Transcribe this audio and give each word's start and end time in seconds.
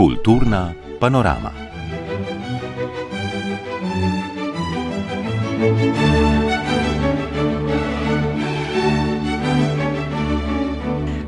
Kulturna 0.00 0.72
panorama. 1.00 1.52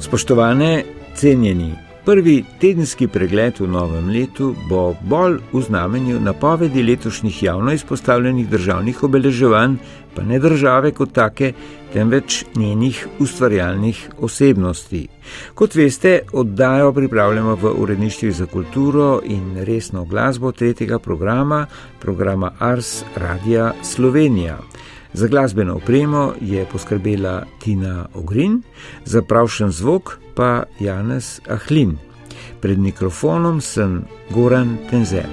Spoštovane, 0.00 0.84
cenjeni, 1.14 1.74
prvi 2.04 2.44
tedenski 2.60 3.06
pregled 3.08 3.60
v 3.60 3.68
novem 3.68 4.08
letu 4.10 4.54
bo 4.68 4.94
bolj 5.00 5.38
v 5.52 5.62
znamenju 5.62 6.20
napovedi 6.20 6.82
letošnjih 6.82 7.42
javno 7.42 7.72
izpostavljenih 7.72 8.48
državnih 8.48 9.02
obeleževanj, 9.02 9.76
pa 10.14 10.22
ne 10.22 10.38
države 10.38 10.90
kot 10.90 11.12
take, 11.12 11.52
temveč 11.92 12.44
njenih 12.56 13.06
ustvarjalnih 13.18 14.10
osebnosti. 14.18 15.08
Kot 15.54 15.74
veste, 15.74 16.20
oddajo 16.32 16.92
pripravljamo 16.92 17.54
v 17.54 17.72
uredništvu 17.78 18.30
za 18.32 18.46
kulturo 18.46 19.20
in 19.24 19.56
resno 19.64 20.04
glasbo 20.04 20.52
tretjega 20.52 20.98
programa, 20.98 21.66
programa 22.00 22.52
Ars 22.58 23.04
Radia 23.16 23.72
Slovenija. 23.82 24.58
Za 25.14 25.26
glasbeno 25.26 25.74
opremo 25.74 26.32
je 26.40 26.66
poskrbela 26.72 27.44
Tina 27.58 28.06
Ogrin, 28.14 28.62
za 29.04 29.22
pravšen 29.22 29.70
zvok 29.70 30.18
pa 30.34 30.62
Janez 30.80 31.40
Ahlin. 31.48 31.96
Pred 32.60 32.78
mikrofonom 32.78 33.60
sem 33.60 34.04
Goran 34.30 34.76
Tenzel. 34.90 35.28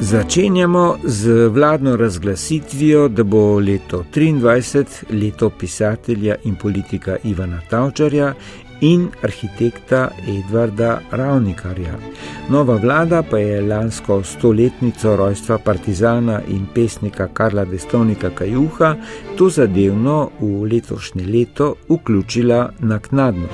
Začenjamo 0.00 0.96
z 1.04 1.48
vladno 1.48 1.96
razglasitvijo, 1.96 3.08
da 3.08 3.24
bo 3.24 3.58
leto 3.58 4.04
23 4.14 4.84
leto 5.10 5.50
pisatelja 5.50 6.34
in 6.44 6.56
politika 6.56 7.16
Ivana 7.24 7.60
Tavčarja 7.70 8.34
in 8.80 9.08
arhitekta 9.22 10.08
Edvarda 10.28 11.00
Ravnikarja. 11.10 11.94
Nova 12.48 12.76
vlada 12.76 13.22
pa 13.22 13.38
je 13.38 13.60
lansko 13.62 14.22
stoletnico 14.22 15.16
rojstva 15.16 15.58
partizana 15.58 16.40
in 16.48 16.66
pesnika 16.74 17.28
Karla 17.32 17.64
Destovnika 17.64 18.30
Kajuha 18.30 18.94
to 19.36 19.48
zadevno 19.50 20.30
v 20.40 20.64
letošnje 20.72 21.26
leto 21.26 21.74
vključila 21.88 22.70
naknadno. 22.78 23.48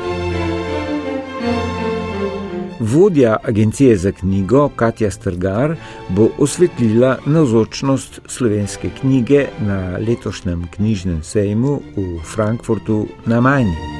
Vodja 2.80 3.36
agencije 3.42 3.96
za 3.96 4.12
knjigo 4.12 4.68
Katja 4.68 5.10
Strgar 5.10 5.76
bo 6.08 6.28
osvetlila 6.38 7.16
navzočnost 7.26 8.20
slovenske 8.26 8.90
knjige 9.00 9.46
na 9.60 9.98
letošnjem 10.08 10.68
knjižnem 10.76 11.22
sejmu 11.22 11.80
v 11.96 12.20
Frankfurtu 12.34 13.06
na 13.26 13.40
Majni. 13.40 13.95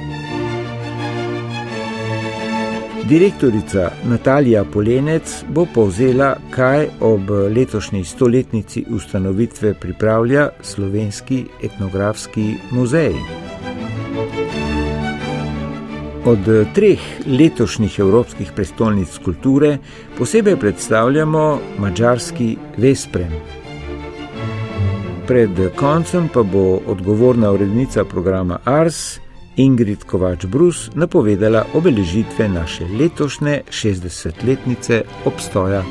Direktorica 3.09 3.91
Natalija 4.05 4.65
Polenec 4.65 5.45
bo 5.49 5.67
povzela, 5.75 6.37
kaj 6.51 6.89
ob 7.01 7.31
letošnji 7.31 8.05
stoletnici 8.05 8.85
ustanovitve 8.91 9.75
pripravlja 9.75 10.49
Slovenski 10.61 11.45
etnografski 11.63 12.55
muzej. 12.71 13.15
Od 16.25 16.39
treh 16.75 16.99
letošnjih 17.27 17.99
evropskih 17.99 18.51
prestolnic 18.57 19.19
kulture 19.25 19.79
posebej 20.19 20.57
predstavljamo 20.57 21.61
mačarski 21.79 22.57
Vesprem. 22.77 23.31
Pred 25.27 25.51
koncem 25.77 26.29
pa 26.35 26.43
bo 26.43 26.81
odgovorna 26.87 27.53
urednica 27.53 28.05
programa 28.05 28.59
Ars 28.65 29.19
Ingrid 29.57 30.05
Kovač-Brus 30.05 30.91
napovedala 30.95 31.65
obeležitve 31.75 32.49
naše 32.49 32.85
letošnje 32.99 33.63
60-letnice 33.71 35.03
obstoja. 35.25 35.83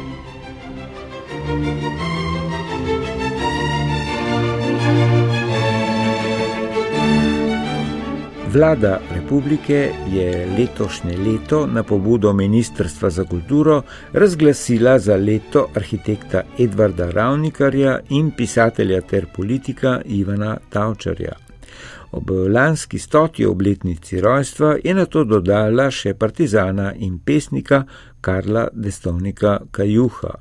Vlada 8.55 8.99
republike 9.15 9.91
je 10.11 10.47
letošnje 10.57 11.17
leto 11.17 11.67
na 11.67 11.83
pobudo 11.83 12.33
Ministrstva 12.33 13.09
za 13.09 13.23
kulturo 13.23 13.81
razglasila 14.13 14.99
za 14.99 15.15
leto 15.15 15.67
arhitekta 15.75 16.41
Edvarda 16.59 17.09
Ravnikarja 17.11 17.99
in 18.09 18.31
pisatelja 18.31 19.01
ter 19.01 19.25
politika 19.35 20.01
Ivana 20.05 20.57
Tavčarja. 20.69 21.44
Ob 22.15 22.29
lanski 22.31 22.99
stoti 22.99 23.45
obletnici 23.45 24.21
rojstva 24.21 24.77
je 24.83 24.93
na 24.93 25.05
to 25.05 25.23
dodala 25.27 25.89
še 25.91 26.13
partizana 26.15 26.93
in 26.95 27.17
pesnika 27.19 27.81
Karla 28.21 28.69
Destovnika 28.71 29.57
Kajuha. 29.71 30.31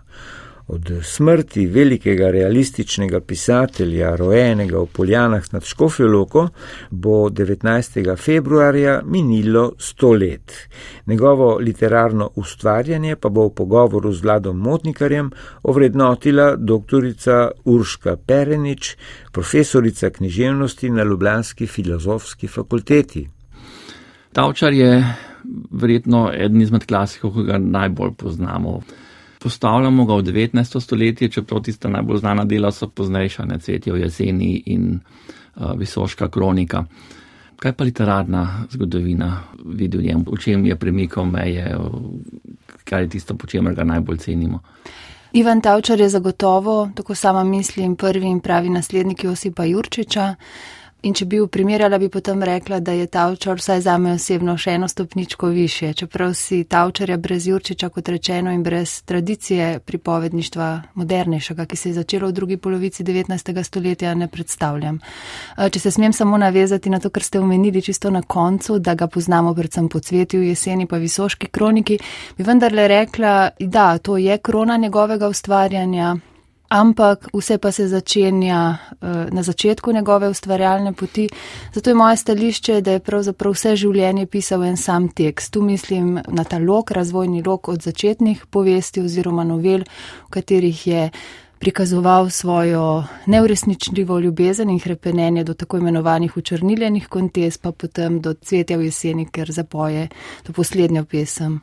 Od 0.66 0.90
smrti 1.02 1.66
velikega 1.66 2.30
realističnega 2.30 3.20
pisatelja, 3.20 4.14
rojenega 4.16 4.78
v 4.80 4.86
Poljanah 4.86 5.44
nad 5.52 5.64
Škofjoloko, 5.64 6.46
bo 6.90 7.28
19. 7.28 8.16
februarja 8.16 9.02
minilo 9.04 9.72
sto 9.78 10.12
let. 10.12 10.52
Njegovo 11.06 11.58
literarno 11.58 12.30
ustvarjanje 12.34 13.16
pa 13.16 13.28
bo 13.28 13.46
v 13.48 13.54
pogovoru 13.54 14.12
z 14.12 14.22
Vladom 14.22 14.58
Motnikarjem 14.58 15.30
ovrednotila 15.62 16.56
dr. 16.56 17.12
Urška 17.64 18.16
Perenič, 18.16 18.96
profesorica 19.32 20.10
književnosti 20.10 20.90
na 20.90 21.04
Ljubljanski 21.04 21.66
filozofski 21.66 22.48
fakulteti. 22.48 23.28
Tavčar 24.32 24.72
je 24.72 25.04
verjetno 25.70 26.30
eden 26.32 26.62
izmed 26.62 26.86
klasikov, 26.86 27.34
ki 27.34 27.50
ga 27.52 27.58
najbolj 27.58 28.14
poznamo 28.16 28.80
postavljamo 29.44 30.04
ga 30.04 30.14
v 30.14 30.22
19. 30.22 30.80
stoletje, 30.80 31.28
čeprav 31.28 31.60
tista 31.62 31.88
najbolj 31.88 32.18
znana 32.18 32.44
dela 32.44 32.70
so 32.72 32.88
poznejša, 32.88 33.44
ne 33.44 33.58
cvetijo 33.58 33.96
jeseni 33.96 34.62
in 34.66 35.00
uh, 35.56 35.72
visoška 35.76 36.28
kronika. 36.28 36.84
Kaj 37.56 37.72
pa 37.72 37.84
literarna 37.84 38.64
zgodovina 38.70 39.42
vidi 39.64 39.98
v 39.98 40.02
njem, 40.02 40.24
v 40.32 40.38
čem 40.40 40.64
je 40.66 40.76
premikal 40.76 41.28
meje, 41.28 41.76
kaj 42.84 43.02
je 43.02 43.08
tisto, 43.08 43.36
po 43.36 43.46
čemer 43.46 43.74
ga 43.74 43.84
najbolj 43.84 44.18
cenimo? 44.18 44.62
Ivan 45.32 45.60
Tavčar 45.60 46.00
je 46.00 46.08
zagotovo, 46.08 46.90
tako 46.94 47.14
sama 47.14 47.44
mislim, 47.44 47.96
prvi 47.96 48.26
in 48.26 48.40
pravi 48.40 48.68
naslednik 48.68 49.24
Josipa 49.24 49.64
Jurčiča. 49.64 50.34
In 51.04 51.12
če 51.12 51.26
bi 51.28 51.36
jo 51.36 51.46
primerjala, 51.52 51.98
bi 52.00 52.08
potem 52.08 52.40
rekla, 52.42 52.78
da 52.80 52.94
je 52.96 53.04
Tavčar 53.12 53.58
vsaj 53.60 53.82
za 53.84 53.98
me 54.00 54.14
osebno 54.16 54.54
še 54.56 54.78
eno 54.78 54.86
stopničko 54.88 55.50
više. 55.52 55.90
Čeprav 55.92 56.32
si 56.32 56.62
Tavčarja 56.64 57.18
brez 57.20 57.44
Jurčiča, 57.46 57.90
kot 57.92 58.08
rečeno, 58.08 58.52
in 58.56 58.62
brez 58.64 59.02
tradicije 59.04 59.82
pripovedništva 59.84 60.70
modernejšega, 60.94 61.68
ki 61.68 61.76
se 61.76 61.90
je 61.90 61.98
začelo 62.00 62.32
v 62.32 62.36
drugi 62.40 62.56
polovici 62.56 63.04
19. 63.04 63.62
stoletja, 63.68 64.14
ne 64.14 64.30
predstavljam. 64.32 65.00
Eh, 65.58 65.68
če 65.68 65.84
se 65.84 65.92
smem 65.92 66.16
samo 66.16 66.40
navezati 66.40 66.90
na 66.90 67.00
to, 67.04 67.12
kar 67.12 67.22
ste 67.22 67.40
omenili 67.40 67.82
čisto 67.84 68.10
na 68.10 68.22
koncu, 68.22 68.78
da 68.78 68.94
ga 68.94 69.06
poznamo 69.06 69.52
predvsem 69.54 69.88
po 69.92 70.00
cvetju 70.00 70.42
jeseni 70.42 70.86
pa 70.86 70.96
visoški 70.96 71.52
kroniki, 71.52 71.98
bi 72.38 72.48
vendarle 72.48 72.88
rekla, 72.88 73.50
da 73.60 73.98
to 73.98 74.16
je 74.16 74.38
krona 74.38 74.76
njegovega 74.80 75.28
ustvarjanja 75.28 76.16
ampak 76.74 77.28
vse 77.32 77.58
pa 77.58 77.72
se 77.72 77.86
začenja 77.88 78.60
uh, 78.74 79.08
na 79.30 79.42
začetku 79.42 79.92
njegove 79.92 80.28
ustvarjalne 80.28 80.92
poti. 80.92 81.28
Zato 81.72 81.90
je 81.90 81.94
moje 81.94 82.16
stališče, 82.16 82.80
da 82.80 82.92
je 82.92 83.00
pravzaprav 83.00 83.54
vse 83.54 83.76
življenje 83.76 84.26
pisal 84.26 84.64
en 84.64 84.76
sam 84.76 85.08
tekst. 85.08 85.52
Tu 85.54 85.62
mislim 85.62 86.18
na 86.28 86.44
ta 86.44 86.58
lok, 86.58 86.90
razvojni 86.90 87.42
lok 87.46 87.68
od 87.68 87.82
začetnih 87.82 88.46
povesti 88.50 89.00
oziroma 89.00 89.44
novel, 89.44 89.86
v 90.26 90.30
katerih 90.30 90.86
je 90.86 91.08
prikazoval 91.58 92.30
svojo 92.30 93.04
neuresničljivo 93.26 94.18
ljubezen 94.18 94.70
in 94.70 94.80
krepenenje 94.80 95.44
do 95.44 95.54
tako 95.54 95.78
imenovanih 95.78 96.36
učrniljenih 96.36 97.08
kontes, 97.08 97.58
pa 97.58 97.72
potem 97.72 98.20
do 98.20 98.34
cvetja 98.34 98.76
v 98.76 98.90
jeseni, 98.90 99.26
ker 99.30 99.52
zapoje 99.52 100.08
to 100.42 100.52
poslednjo 100.52 101.04
pesem. 101.04 101.60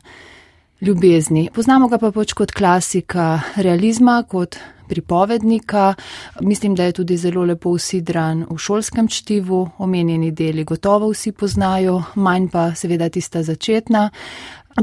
Ljubezni. 0.80 1.48
Poznamo 1.54 1.86
ga 1.88 1.98
pa 1.98 2.10
pač 2.10 2.32
kot 2.34 2.50
klasika 2.50 3.40
realizma, 3.56 4.24
kot 4.26 4.56
pripovednika. 4.92 5.94
Mislim, 6.40 6.74
da 6.74 6.84
je 6.84 6.92
tudi 7.00 7.16
zelo 7.16 7.44
lepo 7.48 7.72
usidran 7.72 8.44
v 8.50 8.58
šolskem 8.58 9.08
čtivu, 9.08 9.62
omenjeni 9.78 10.30
deli 10.36 10.64
gotovo 10.68 11.08
vsi 11.12 11.32
poznajo, 11.32 12.02
manj 12.14 12.50
pa 12.52 12.66
seveda 12.74 13.08
tista 13.08 13.42
začetna. 13.42 14.10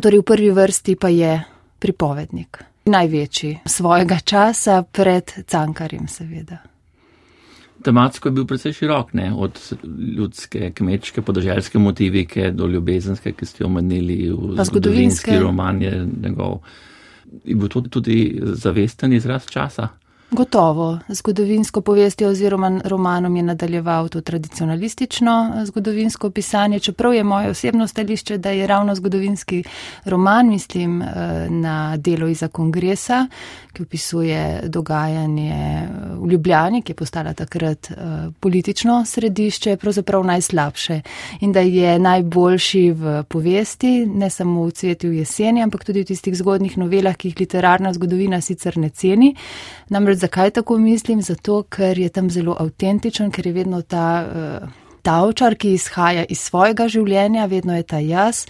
Torej 0.01 0.23
v 0.23 0.27
prvi 0.31 0.50
vrsti 0.57 0.95
pa 0.95 1.13
je 1.13 1.38
pripovednik. 1.79 2.63
Največji 2.89 3.59
svojega 3.65 4.17
časa 4.25 4.81
pred 4.81 5.45
cankarjem, 5.45 6.07
seveda. 6.09 6.57
Tematsko 7.83 8.27
je 8.27 8.35
bil 8.35 8.45
precej 8.45 8.73
širok, 8.75 9.13
ne? 9.13 9.29
od 9.35 9.59
ljudske, 10.17 10.71
kmečke, 10.75 11.21
podeželske 11.21 11.79
motivike 11.79 12.51
do 12.51 12.67
ljubezenske, 12.67 13.31
ki 13.31 13.45
ste 13.45 13.63
jo 13.63 13.69
omenili 13.69 14.17
v 14.33 14.65
zgodovinski 14.67 15.38
roman. 15.39 15.81
Je, 15.81 15.94
njegov, 16.23 16.59
je 17.44 17.56
bil 17.56 17.71
to 17.71 17.81
tudi 17.81 18.17
zavesten 18.41 19.13
izraz 19.13 19.47
časa? 19.47 19.88
Gotovo. 20.31 21.00
Zgodovinsko 21.08 21.81
povestjo 21.81 22.30
oziroma 22.30 22.81
romanom 22.84 23.36
je 23.36 23.44
nadaljeval 23.44 24.10
to 24.10 24.22
tradicionalistično 24.22 25.54
eh, 25.56 25.66
zgodovinsko 25.66 26.30
pisanje, 26.30 26.80
čeprav 26.80 27.14
je 27.14 27.24
moje 27.24 27.50
osebno 27.50 27.88
stališče, 27.88 28.38
da 28.38 28.50
je 28.50 28.68
ravno 28.68 28.96
zgodovinski 28.96 29.64
roman, 30.06 30.50
mislim, 30.50 31.02
eh, 31.02 31.08
na 31.50 31.98
delo 31.98 32.28
iza 32.28 32.48
kongresa, 32.48 33.28
ki 33.74 33.81
opisuje 33.81 34.62
dogajanje 34.64 35.52
eh, 35.52 35.88
v 36.20 36.31
Ljubljani, 36.31 36.81
ki 36.81 36.92
je 36.92 36.96
postala 36.96 37.34
takrat 37.34 37.92
politično 38.40 39.06
središče, 39.06 39.78
pravzaprav 39.78 40.24
najslabše 40.24 41.02
in 41.42 41.52
da 41.52 41.60
je 41.60 42.00
najboljši 42.00 42.92
v 42.92 43.24
povesti, 43.24 44.06
ne 44.06 44.30
samo 44.30 44.66
v 44.66 44.72
cveti 44.72 45.10
v 45.10 45.14
jeseni, 45.14 45.64
ampak 45.64 45.84
tudi 45.86 46.02
v 46.02 46.06
tistih 46.06 46.38
zgodnih 46.38 46.78
novelah, 46.78 47.18
ki 47.18 47.28
jih 47.28 47.40
literarna 47.40 47.94
zgodovina 47.94 48.42
sicer 48.42 48.78
ne 48.78 48.90
ceni. 48.90 49.36
Namreč 49.90 50.19
zakaj 50.19 50.51
tako 50.60 50.77
mislim? 50.77 51.21
Zato, 51.21 51.63
ker 51.63 52.00
je 52.00 52.10
tam 52.10 52.30
zelo 52.30 52.56
avtentičen, 52.60 53.31
ker 53.31 53.48
je 53.48 53.54
vedno 53.54 53.81
ta 53.81 54.06
uh, 54.25 54.69
tavčar, 55.01 55.56
ki 55.56 55.74
izhaja 55.74 56.25
iz 56.30 56.42
svojega 56.44 56.88
življenja, 56.92 57.48
vedno 57.50 57.75
je 57.77 57.88
ta 57.88 58.00
jaz. 58.04 58.45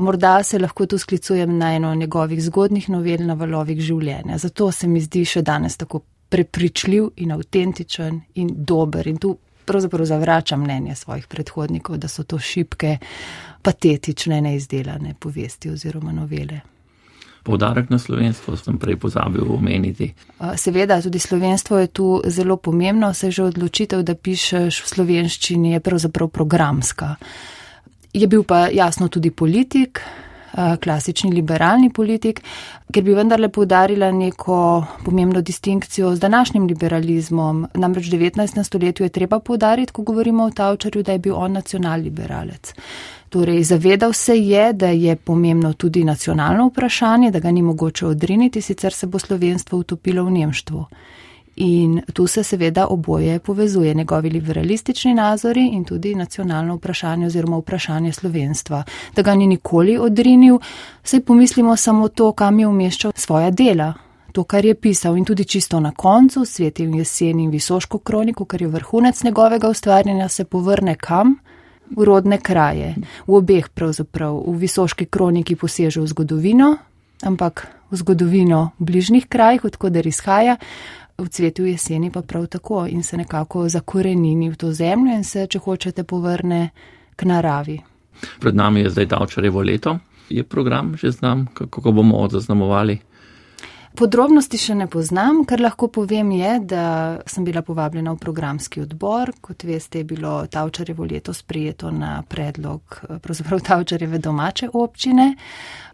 Morda 0.00 0.38
se 0.46 0.58
lahko 0.58 0.86
tu 0.86 0.98
sklicujem 0.98 1.58
na 1.58 1.74
eno 1.76 1.92
njegovih 1.94 2.40
zgodnih 2.42 2.88
novel 2.88 3.26
na 3.26 3.34
valovih 3.34 3.80
življenja. 3.82 4.38
Zato 4.38 4.70
se 4.72 4.88
mi 4.88 5.02
zdi 5.04 5.26
še 5.28 5.42
danes 5.42 5.76
tako 5.76 6.02
prepričljiv 6.30 7.10
in 7.24 7.34
avtentičen 7.34 8.20
in 8.40 8.50
dober. 8.54 9.08
In 9.10 9.18
tu 9.18 9.34
pravzaprav 9.66 10.06
zavračam 10.06 10.62
mnenje 10.64 10.94
svojih 10.94 11.26
predhodnikov, 11.26 11.98
da 11.98 12.08
so 12.08 12.24
to 12.24 12.38
šipke, 12.38 12.96
patetične, 13.62 14.40
neizdelane 14.40 15.14
povesti 15.20 15.70
oziroma 15.70 16.14
novele. 16.16 16.60
Poudarek 17.50 17.90
na 17.90 17.98
slovenstvo 17.98 18.54
sem 18.54 18.78
prej 18.78 18.94
pozabil 19.02 19.42
omeniti. 19.42 20.12
Seveda, 20.54 21.00
tudi 21.02 21.18
slovenstvo 21.18 21.82
je 21.82 21.86
tu 21.90 22.22
zelo 22.30 22.56
pomembno, 22.56 23.10
se 23.14 23.30
že 23.34 23.50
odločitev, 23.50 24.06
da 24.06 24.14
pišeš 24.14 24.82
v 24.84 24.90
slovenščini, 24.94 25.72
je 25.74 25.80
pravzaprav 25.82 26.30
programska. 26.30 27.16
Je 28.14 28.26
bil 28.30 28.46
pa 28.46 28.68
jasno 28.70 29.08
tudi 29.10 29.34
politik, 29.34 29.98
klasični 30.54 31.30
liberalni 31.32 31.90
politik, 31.94 32.40
ker 32.92 33.04
bi 33.06 33.14
vendarle 33.14 33.48
poudarila 33.48 34.10
neko 34.10 34.84
pomembno 35.04 35.40
distinkcijo 35.40 36.14
z 36.14 36.20
današnjim 36.20 36.66
liberalizmom. 36.66 37.66
Namreč 37.74 38.10
v 38.10 38.18
19. 38.18 38.64
stoletju 38.64 39.06
je 39.06 39.14
treba 39.14 39.38
poudariti, 39.38 39.92
ko 39.92 40.02
govorimo 40.02 40.44
o 40.44 40.50
Tavčarju, 40.50 41.02
da 41.02 41.12
je 41.12 41.18
bil 41.18 41.34
on 41.34 41.52
nacionalliberalec. 41.52 42.74
Torej, 43.30 43.62
zavedal 43.62 44.12
se 44.12 44.38
je, 44.38 44.72
da 44.72 44.88
je 44.88 45.16
pomembno 45.16 45.72
tudi 45.72 46.04
nacionalno 46.04 46.66
vprašanje, 46.66 47.30
da 47.30 47.38
ga 47.38 47.50
ni 47.50 47.62
mogoče 47.62 48.06
odriniti, 48.06 48.60
sicer 48.60 48.92
se 48.92 49.06
bo 49.06 49.18
slovenstvo 49.18 49.78
utopilo 49.78 50.24
v 50.24 50.30
nemštvu. 50.30 50.84
In 51.56 52.00
tu 52.12 52.26
se 52.26 52.42
seveda 52.42 52.86
oboje 52.86 53.38
povezuje, 53.38 53.94
njegovi 53.94 54.30
liberalistični 54.30 55.14
nazori 55.14 55.68
in 55.72 55.84
tudi 55.84 56.14
nacionalno 56.14 56.74
vprašanje 56.74 57.26
oziroma 57.26 57.58
vprašanje 57.58 58.12
slovenstva. 58.12 58.82
Da 59.16 59.22
ga 59.22 59.34
ni 59.34 59.46
nikoli 59.46 59.98
odrinil, 59.98 60.58
saj 61.02 61.20
pomislimo 61.20 61.76
samo 61.76 62.08
to, 62.08 62.32
kam 62.32 62.58
je 62.58 62.66
umeščal 62.66 63.12
svoja 63.14 63.50
dela. 63.50 63.94
To, 64.32 64.44
kar 64.44 64.64
je 64.64 64.74
pisal 64.74 65.16
in 65.16 65.24
tudi 65.24 65.44
čisto 65.44 65.80
na 65.80 65.92
koncu, 65.92 66.44
sveti 66.44 66.86
v 66.86 66.98
jeseni 66.98 67.44
in 67.44 67.50
visoško 67.50 67.98
kroniko, 67.98 68.44
kar 68.44 68.62
je 68.62 68.68
vrhunec 68.68 69.22
njegovega 69.22 69.68
ustvarjanja, 69.68 70.28
se 70.28 70.44
povrne 70.44 70.94
kam? 70.94 71.36
V 71.96 72.04
rodne 72.04 72.38
kraje. 72.38 72.94
V 73.26 73.34
obeh 73.34 73.68
pravzaprav, 73.68 74.36
v 74.46 74.56
visoški 74.58 75.06
kroniki 75.06 75.56
poseže 75.56 76.00
v 76.00 76.06
zgodovino, 76.06 76.76
ampak 77.26 77.66
v 77.90 77.96
zgodovino 77.96 78.72
bližnjih 78.78 79.26
krajih, 79.26 79.64
odkuder 79.64 80.06
izhaja, 80.06 80.56
v 81.20 81.28
cvetu 81.28 81.66
jeseni 81.66 82.10
pa 82.10 82.22
prav 82.22 82.46
tako 82.46 82.86
in 82.88 83.02
se 83.02 83.16
nekako 83.16 83.68
zakorenini 83.68 84.50
v 84.50 84.56
to 84.56 84.72
zemljo 84.72 85.14
in 85.14 85.24
se, 85.24 85.46
če 85.46 85.58
hočete, 85.58 86.04
povrne 86.04 86.70
k 87.16 87.28
naravi. 87.28 87.80
Pred 88.40 88.54
nami 88.54 88.80
je 88.80 88.90
zdaj 88.90 89.06
davčarevo 89.06 89.60
leto. 89.62 89.98
Je 90.30 90.44
program 90.44 90.96
že 90.96 91.10
znam, 91.10 91.46
kako 91.54 91.92
bomo 91.92 92.28
zaznamovali? 92.30 93.09
Podrobnosti 94.00 94.56
še 94.56 94.72
ne 94.80 94.86
poznam, 94.88 95.42
kar 95.44 95.60
lahko 95.60 95.90
povem 95.92 96.30
je, 96.32 96.52
da 96.72 96.84
sem 97.28 97.44
bila 97.44 97.60
povabljena 97.60 98.14
v 98.14 98.20
programski 98.22 98.80
odbor. 98.80 99.28
Kot 99.44 99.66
veste, 99.68 100.00
je 100.00 100.08
bilo 100.08 100.38
Tavčarevo 100.48 101.04
leto 101.04 101.34
sprijeto 101.36 101.90
na 101.92 102.22
predlog 102.24 102.96
pravzaprav 103.20 103.60
Tavčareve 103.60 104.18
domače 104.24 104.70
občine 104.72 105.34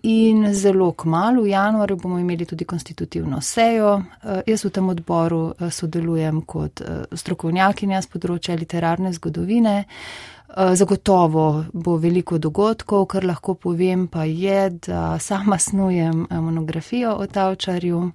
in 0.06 0.52
zelo 0.54 0.92
kmalo 0.92 1.42
v 1.42 1.50
januarju 1.50 1.96
bomo 1.96 2.18
imeli 2.22 2.46
tudi 2.46 2.64
konstitutivno 2.64 3.40
sejo. 3.40 3.96
Eh, 4.22 4.42
jaz 4.46 4.64
v 4.64 4.70
tem 4.70 4.88
odboru 4.88 5.40
eh, 5.50 5.70
sodelujem 5.70 6.44
kot 6.46 6.80
eh, 6.80 7.02
strokovnjakinja 7.10 8.04
z 8.06 8.12
področja 8.14 8.54
literarne 8.54 9.10
zgodovine. 9.18 9.80
Eh, 10.48 10.76
zagotovo 10.76 11.64
bo 11.72 11.96
veliko 11.96 12.38
dogodkov, 12.38 13.06
kar 13.06 13.24
lahko 13.24 13.54
povem 13.54 14.06
pa 14.06 14.24
je, 14.24 14.70
da 14.70 15.18
sama 15.18 15.58
snujem 15.58 16.26
eh, 16.30 16.40
monografijo 16.40 17.16
o 17.18 17.26
Tavčarju. 17.26 18.10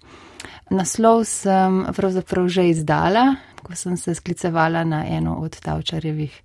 Naslov 0.70 1.26
sem 1.28 1.84
pravzaprav 1.96 2.48
že 2.48 2.70
izdala, 2.70 3.36
ko 3.64 3.76
sem 3.76 3.98
se 3.98 4.16
sklicevala 4.16 4.84
na 4.84 5.04
eno 5.08 5.36
od 5.36 5.60
Tavčarjevih 5.60 6.42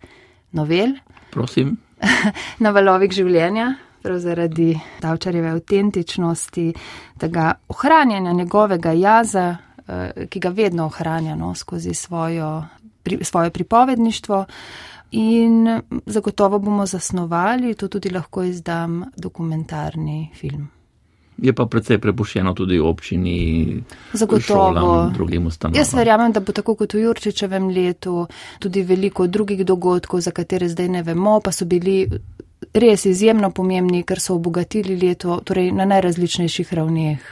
novel. 0.53 0.97
Prosim. 1.31 1.77
na 2.65 2.71
valovih 2.71 3.13
življenja, 3.13 3.75
prav 4.03 4.19
zaradi 4.19 4.75
Tavčarjeve 5.01 5.55
avtentičnosti, 5.55 6.73
tega 7.19 7.53
ohranjanja 7.69 8.33
njegovega 8.33 8.93
jaza, 8.93 9.57
eh, 9.87 10.27
ki 10.27 10.41
ga 10.41 10.51
vedno 10.51 10.91
ohranja 10.91 11.39
no, 11.39 11.55
skozi 11.55 11.95
svojo, 11.95 12.65
pri, 13.03 13.23
svoje 13.23 13.51
pripovedništvo 13.51 14.45
in 15.11 15.81
zagotovo 16.07 16.59
bomo 16.59 16.87
zasnovali, 16.87 17.75
to 17.75 17.89
tudi 17.89 18.11
lahko 18.11 18.43
izdam 18.43 19.05
dokumentarni 19.17 20.31
film. 20.35 20.69
Je 21.37 21.53
pa 21.53 21.67
predvsej 21.69 21.99
prepuščeno 22.01 22.55
tudi 22.57 22.79
občini, 22.81 23.83
zagotovo 24.13 25.11
drugim 25.15 25.47
ustanovam. 25.47 25.79
Jaz 25.79 25.93
verjamem, 25.95 26.33
da 26.33 26.41
bo 26.41 26.53
tako 26.57 26.75
kot 26.81 26.95
v 26.97 27.03
Jurčičevem 27.05 27.69
letu 27.69 28.25
tudi 28.59 28.83
veliko 28.83 29.27
drugih 29.27 29.61
dogodkov, 29.67 30.25
za 30.25 30.33
katere 30.33 30.69
zdaj 30.69 30.89
ne 30.89 31.03
vemo, 31.03 31.41
pa 31.45 31.53
so 31.53 31.69
bili 31.69 32.07
res 32.73 33.05
izjemno 33.05 33.51
pomembni, 33.53 34.03
ker 34.03 34.21
so 34.21 34.35
obogatili 34.35 34.97
leto 34.97 35.41
torej 35.45 35.73
na 35.77 35.85
najrazličnejših 35.85 36.73
ravneh, 36.73 37.31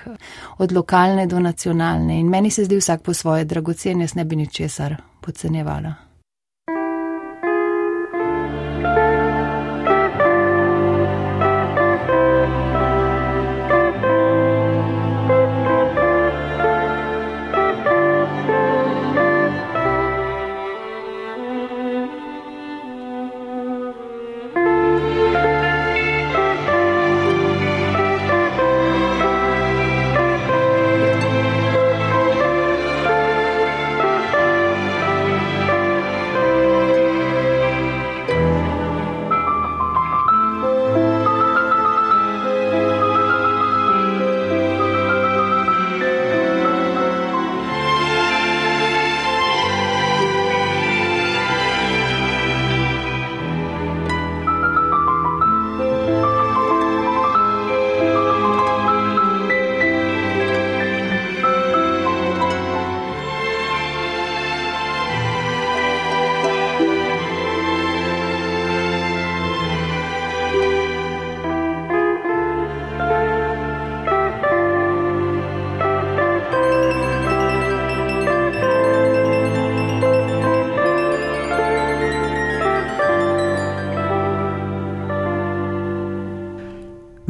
od 0.59 0.73
lokalne 0.73 1.26
do 1.26 1.41
nacionalne. 1.41 2.21
In 2.21 2.29
meni 2.29 2.50
se 2.50 2.65
zdi 2.69 2.76
vsak 2.76 3.02
po 3.02 3.14
svoje 3.14 3.45
dragocen, 3.49 4.04
jaz 4.04 4.14
ne 4.14 4.25
bi 4.25 4.37
ničesar 4.37 5.00
podcenjevala. 5.21 6.13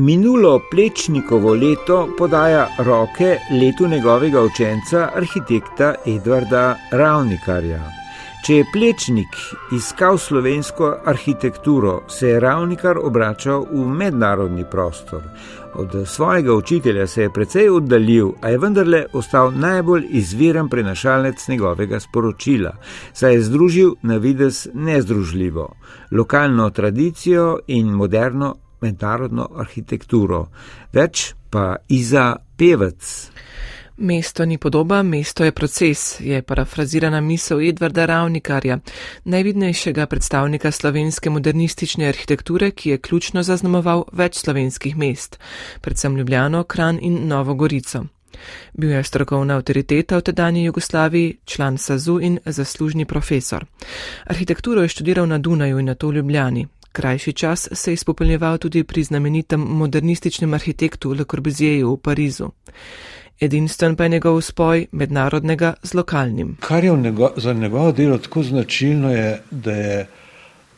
Minulo 0.04 0.60
plečnikovo 0.70 1.54
leto 1.54 2.08
podaja 2.18 2.68
roke 2.78 3.36
letu 3.60 3.86
njegovega 3.88 4.42
učenca, 4.42 5.08
arhitekta 5.16 5.94
Edvarda 6.06 6.76
Ravnikarja. 6.90 7.78
Če 8.44 8.56
je 8.58 8.66
plečnik 8.72 9.38
iskal 9.72 10.18
slovensko 10.18 10.90
arhitekturo, 11.04 12.02
se 12.08 12.28
je 12.28 12.40
Ravnikar 12.40 12.98
obračal 13.00 13.64
v 13.70 13.86
mednarodni 13.88 14.66
prostor. 14.70 15.22
Od 15.74 15.94
svojega 16.08 16.52
učitelja 16.54 17.06
se 17.06 17.22
je 17.22 17.30
precej 17.32 17.70
oddaljil, 17.70 18.34
a 18.40 18.50
je 18.50 18.58
vendarle 18.58 19.06
ostal 19.12 19.52
najbolj 19.56 20.04
izviren 20.10 20.68
prenašalec 20.68 21.48
njegovega 21.48 22.00
sporočila, 22.00 22.74
saj 23.12 23.34
je 23.34 23.42
združil 23.42 23.94
na 24.02 24.16
vides 24.16 24.68
nezdružljivo, 24.74 25.70
lokalno 26.10 26.70
tradicijo 26.70 27.58
in 27.66 27.88
moderno 27.88 28.56
mednarodno 28.80 29.48
arhitekturo. 29.56 30.46
Več 30.92 31.34
pa 31.50 31.76
Iza 31.88 32.36
Pevec. 32.56 33.30
Mesto 33.96 34.44
ni 34.44 34.58
podoba, 34.58 35.02
mesto 35.02 35.44
je 35.44 35.52
proces, 35.52 36.20
je 36.20 36.42
parafrazirana 36.42 37.20
misel 37.20 37.60
Edvarda 37.62 38.06
Ravnikarja, 38.06 38.78
najvidnejšega 39.24 40.06
predstavnika 40.06 40.70
slovenske 40.70 41.30
modernistične 41.30 42.08
arhitekture, 42.08 42.70
ki 42.70 42.90
je 42.90 42.98
ključno 42.98 43.42
zaznamoval 43.42 44.04
več 44.12 44.42
slovenskih 44.42 44.96
mest, 44.96 45.38
predvsem 45.80 46.16
Ljubljano, 46.16 46.64
Kran 46.64 46.98
in 47.02 47.28
Novo 47.28 47.54
Gorico. 47.54 48.04
Bil 48.72 48.90
je 48.90 49.02
strokovna 49.04 49.56
avtoriteta 49.56 50.18
v 50.18 50.22
tedanji 50.22 50.64
Jugoslaviji, 50.64 51.36
član 51.44 51.78
SAZU 51.78 52.18
in 52.20 52.38
zaslužni 52.44 53.04
profesor. 53.04 53.64
Arhitekturo 54.26 54.82
je 54.82 54.88
študiral 54.88 55.26
na 55.26 55.38
Dunaju 55.38 55.78
in 55.78 55.86
na 55.86 55.94
to 55.94 56.08
v 56.08 56.14
Ljubljani. 56.14 56.66
Krajši 56.94 57.32
čas 57.32 57.68
se 57.72 57.90
je 57.90 57.94
izpopolnjeval 57.98 58.58
tudi 58.58 58.84
pri 58.84 59.02
znamenitem 59.02 59.60
modernističnem 59.60 60.54
arhitektu 60.54 61.12
Le 61.12 61.26
Corbusierju 61.26 61.90
v 61.90 61.98
Parizu 61.98 62.50
edinstven 63.40 63.96
pa 63.96 64.04
je 64.04 64.08
njegov 64.08 64.40
spoj 64.40 64.86
mednarodnega 64.92 65.74
z 65.82 65.94
lokalnim. 65.94 66.56
Kar 66.60 66.84
je 66.84 66.96
njego, 66.96 67.32
za 67.36 67.52
njegovo 67.52 67.92
delo 67.92 68.18
tako 68.18 68.42
značilno, 68.42 69.10
je, 69.10 69.42
da 69.50 69.72
je 69.72 70.06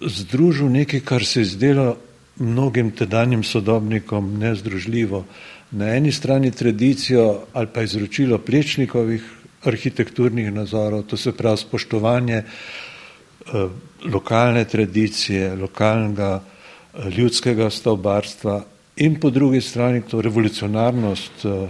združil 0.00 0.70
nekaj, 0.70 1.00
kar 1.00 1.24
se 1.24 1.40
je 1.40 1.44
zdelo 1.44 1.96
mnogim 2.36 2.90
tedanjim 2.90 3.44
sodobnikom 3.44 4.38
nezdružljivo. 4.38 5.24
Na 5.70 5.96
eni 5.96 6.12
strani 6.12 6.50
tradicijo 6.50 7.40
ali 7.52 7.66
pa 7.74 7.82
izročilo 7.82 8.38
plečnikovih 8.38 9.22
arhitekturnih 9.64 10.52
nazorov, 10.52 11.02
to 11.02 11.16
se 11.16 11.32
pravi 11.32 11.56
spoštovanje 11.56 12.34
eh, 12.36 13.68
lokalne 14.04 14.64
tradicije, 14.64 15.54
lokalnega 15.54 16.40
eh, 16.40 17.10
ljudskega 17.10 17.70
stavbarstva 17.70 18.64
in 18.96 19.20
po 19.20 19.30
drugi 19.30 19.60
strani 19.60 20.02
to 20.10 20.22
revolucionarnost 20.22 21.44
eh, 21.44 21.68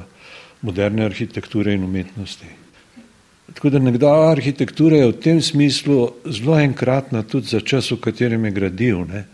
moderne 0.63 1.05
arhitekture 1.05 1.75
in 1.75 1.85
umetnosti. 1.85 2.47
Tako 3.55 3.71
da 3.71 3.79
nekdaj 3.79 4.31
arhitektura 4.33 4.97
je 4.97 5.11
v 5.11 5.21
tem 5.23 5.43
smislu 5.43 6.11
zelo 6.25 6.59
enkratna 6.61 7.23
tudi 7.23 7.47
za 7.47 7.61
čas, 7.61 7.91
v 7.91 8.01
katerem 8.01 8.45
je 8.45 8.51
gradil, 8.51 9.05
ne, 9.09 9.25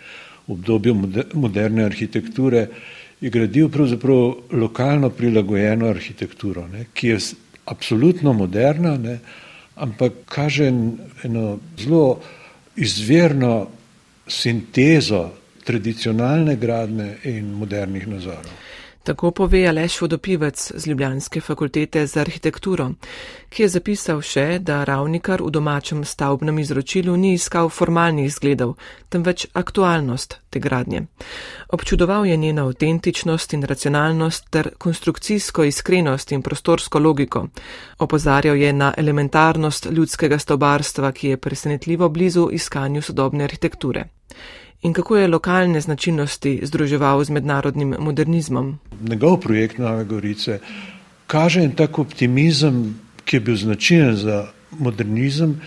v 0.47 0.53
obdobju 0.53 0.95
moderne 1.35 1.85
arhitekture, 1.85 2.67
je 3.21 3.31
gradil 3.31 3.69
pravzaprav 3.69 4.35
lokalno 4.53 5.11
prilagojeno 5.11 5.89
arhitekturo, 5.89 6.67
ne, 6.69 6.87
ki 6.95 7.09
je 7.09 7.19
absolutno 7.65 8.33
moderna, 8.33 8.97
ne, 8.99 9.19
ampak 9.75 10.13
kaže 10.29 10.69
eno 11.25 11.59
zelo 11.79 12.21
izvirno 12.77 13.69
sintezo 14.27 15.31
tradicionalne 15.65 16.57
gradne 16.57 17.17
in 17.25 17.53
modernih 17.55 18.07
nazorov. 18.09 18.53
Tako 19.03 19.31
pove 19.31 19.67
Aleš 19.67 20.01
Vodopivec 20.01 20.73
z 20.75 20.87
Ljubljanske 20.87 21.41
fakultete 21.41 22.07
za 22.07 22.21
arhitekturo, 22.21 22.93
ki 23.51 23.63
je 23.63 23.69
zapisal 23.69 24.21
še, 24.23 24.61
da 24.63 24.85
ravnikar 24.85 25.43
v 25.43 25.51
domačem 25.51 26.05
stavbnem 26.07 26.61
izročilu 26.63 27.17
ni 27.17 27.33
iskal 27.35 27.69
formalnih 27.69 28.31
izgledov, 28.31 28.77
temveč 29.11 29.49
aktualnost 29.59 30.39
te 30.51 30.63
gradnje. 30.63 31.03
Občudoval 31.69 32.27
je 32.27 32.37
njeno 32.37 32.69
avtentičnost 32.71 33.53
in 33.59 33.67
racionalnost 33.67 34.51
ter 34.51 34.71
konstrukcijsko 34.79 35.65
iskrenost 35.65 36.33
in 36.33 36.43
prostorsko 36.43 36.99
logiko. 36.99 37.47
Opozarjal 37.99 38.57
je 38.57 38.73
na 38.73 38.95
elementarnost 38.97 39.91
ljudskega 39.91 40.39
stavbarstva, 40.39 41.13
ki 41.13 41.29
je 41.29 41.37
presenetljivo 41.37 42.09
blizu 42.09 42.49
iskanju 42.53 43.03
sodobne 43.03 43.45
arhitekture 43.45 44.09
in 44.83 44.93
kako 44.93 45.17
je 45.17 45.29
lokalne 45.29 45.81
značilnosti 45.81 46.61
združeval 46.63 47.25
z 47.25 47.31
mednarodnim 47.31 47.95
modernizmom. 47.99 48.79
Njegov 49.09 49.41
projekt 49.41 49.79
Nove 49.79 50.05
Gorice 50.05 50.59
kaže 51.27 51.63
en 51.63 51.73
tak 51.73 51.99
optimizem, 51.99 52.99
ki 53.25 53.37
je 53.37 53.41
bil 53.41 53.57
značilen 53.57 54.17
za 54.17 54.47
modernizem, 54.71 55.61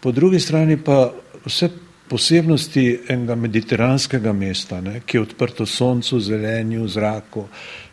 po 0.00 0.12
drugi 0.12 0.40
strani 0.40 0.76
pa 0.76 1.12
vse 1.44 1.68
posebnosti 2.08 2.98
enega 3.08 3.34
mediteranskega 3.34 4.32
mesta, 4.32 4.80
ne, 4.80 5.00
ki 5.06 5.16
je 5.16 5.22
odprto 5.22 5.66
soncu, 5.66 6.20
zelenju, 6.20 6.88
zraku 6.88 7.46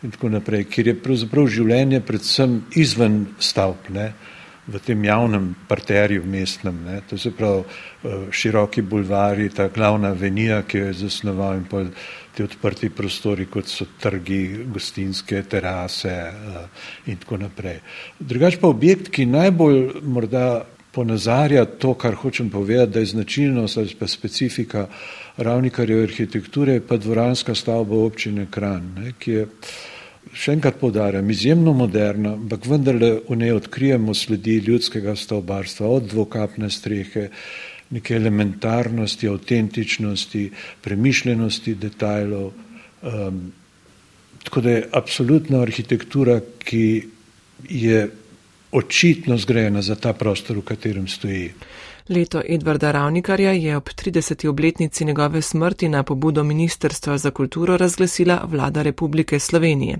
in 0.04 0.12
tako 0.12 0.30
naprej, 0.30 0.66
kjer 0.72 0.88
je 0.88 0.96
pravzaprav 1.04 1.48
življenje 1.48 2.02
predvsem 2.02 2.62
izven 2.76 3.26
stavb. 3.40 3.92
Ne 3.94 4.12
v 4.70 4.80
tem 4.86 5.04
javnem 5.04 5.56
parterju 5.68 6.24
mestnem, 6.26 6.78
ne, 6.86 7.02
to 7.10 7.18
se 7.18 7.32
pravi 7.32 7.64
eh, 7.64 8.32
široki 8.32 8.82
bulvari, 8.82 9.50
ta 9.50 9.68
glavna 9.74 10.14
avenija, 10.14 10.62
ki 10.62 10.78
jo 10.78 10.90
je 10.90 10.98
zasnoval 11.04 11.58
in 11.58 11.92
ti 12.36 12.44
odprti 12.44 12.90
prostori, 12.90 13.50
kot 13.50 13.68
so 13.68 13.86
trgi, 14.00 14.66
gostinske 14.70 15.44
terase 15.50 16.16
eh, 16.30 16.66
in 17.12 17.18
tako 17.18 17.38
naprej. 17.38 17.80
Drugač 18.20 18.60
pa 18.62 18.70
objekt, 18.70 19.10
ki 19.10 19.26
najbolj 19.26 20.02
morda 20.04 20.66
ponazarja 20.92 21.66
to, 21.66 21.94
kar 21.94 22.16
hočem 22.16 22.50
povedati, 22.50 22.92
da 22.94 23.00
je 23.00 23.14
značilnost 23.14 23.78
ali 23.78 23.96
pa 24.00 24.08
specifika 24.08 24.88
ravnikarjeve 25.38 26.04
arhitekture, 26.04 26.82
pa 26.82 26.98
dvoranska 26.98 27.56
stavba 27.56 27.96
občine 27.96 28.48
Kran, 28.52 28.94
ne, 28.98 29.14
ki 29.20 29.32
je 29.32 29.48
še 30.34 30.54
enkrat 30.58 30.80
podarjam, 30.80 31.30
izjemno 31.30 31.74
moderna, 31.74 32.36
ampak 32.38 32.68
vendarle 32.70 33.12
v 33.30 33.38
njej 33.40 33.56
odkrijemo 33.58 34.14
sledi 34.14 34.60
ljudskega 34.66 35.16
stavbarstva, 35.16 35.88
od 35.88 36.10
dvokapne 36.12 36.70
strehe, 36.70 37.30
neke 37.90 38.16
elementarnosti, 38.16 39.28
avtentičnosti, 39.28 40.44
premišljenosti 40.86 41.76
detajlov. 41.76 42.52
Um, 43.02 43.42
tako 44.44 44.62
da 44.62 44.76
je 44.76 44.88
absolutna 44.94 45.64
arhitektura, 45.66 46.40
ki 46.64 46.84
je 47.70 48.10
očitno 48.72 49.38
zgrajena 49.38 49.82
za 49.82 49.96
ta 49.96 50.14
prostor, 50.14 50.60
v 50.62 50.68
katerem 50.70 51.08
stoji. 51.08 51.50
Leto 52.10 52.42
Edvarda 52.50 52.92
Ravnikarja 52.92 53.51
je 53.51 53.78
ob 53.78 53.84
30. 53.84 54.48
obletnici 54.48 55.06
njegove 55.06 55.42
smrti 55.42 55.89
na 55.89 56.04
pobudo 56.04 56.44
Ministrstva 56.44 57.18
za 57.18 57.32
kulturo 57.32 57.78
razglasila 57.78 58.42
vlada 58.48 58.82
Republike 58.82 59.39
Slovenije. 59.39 59.98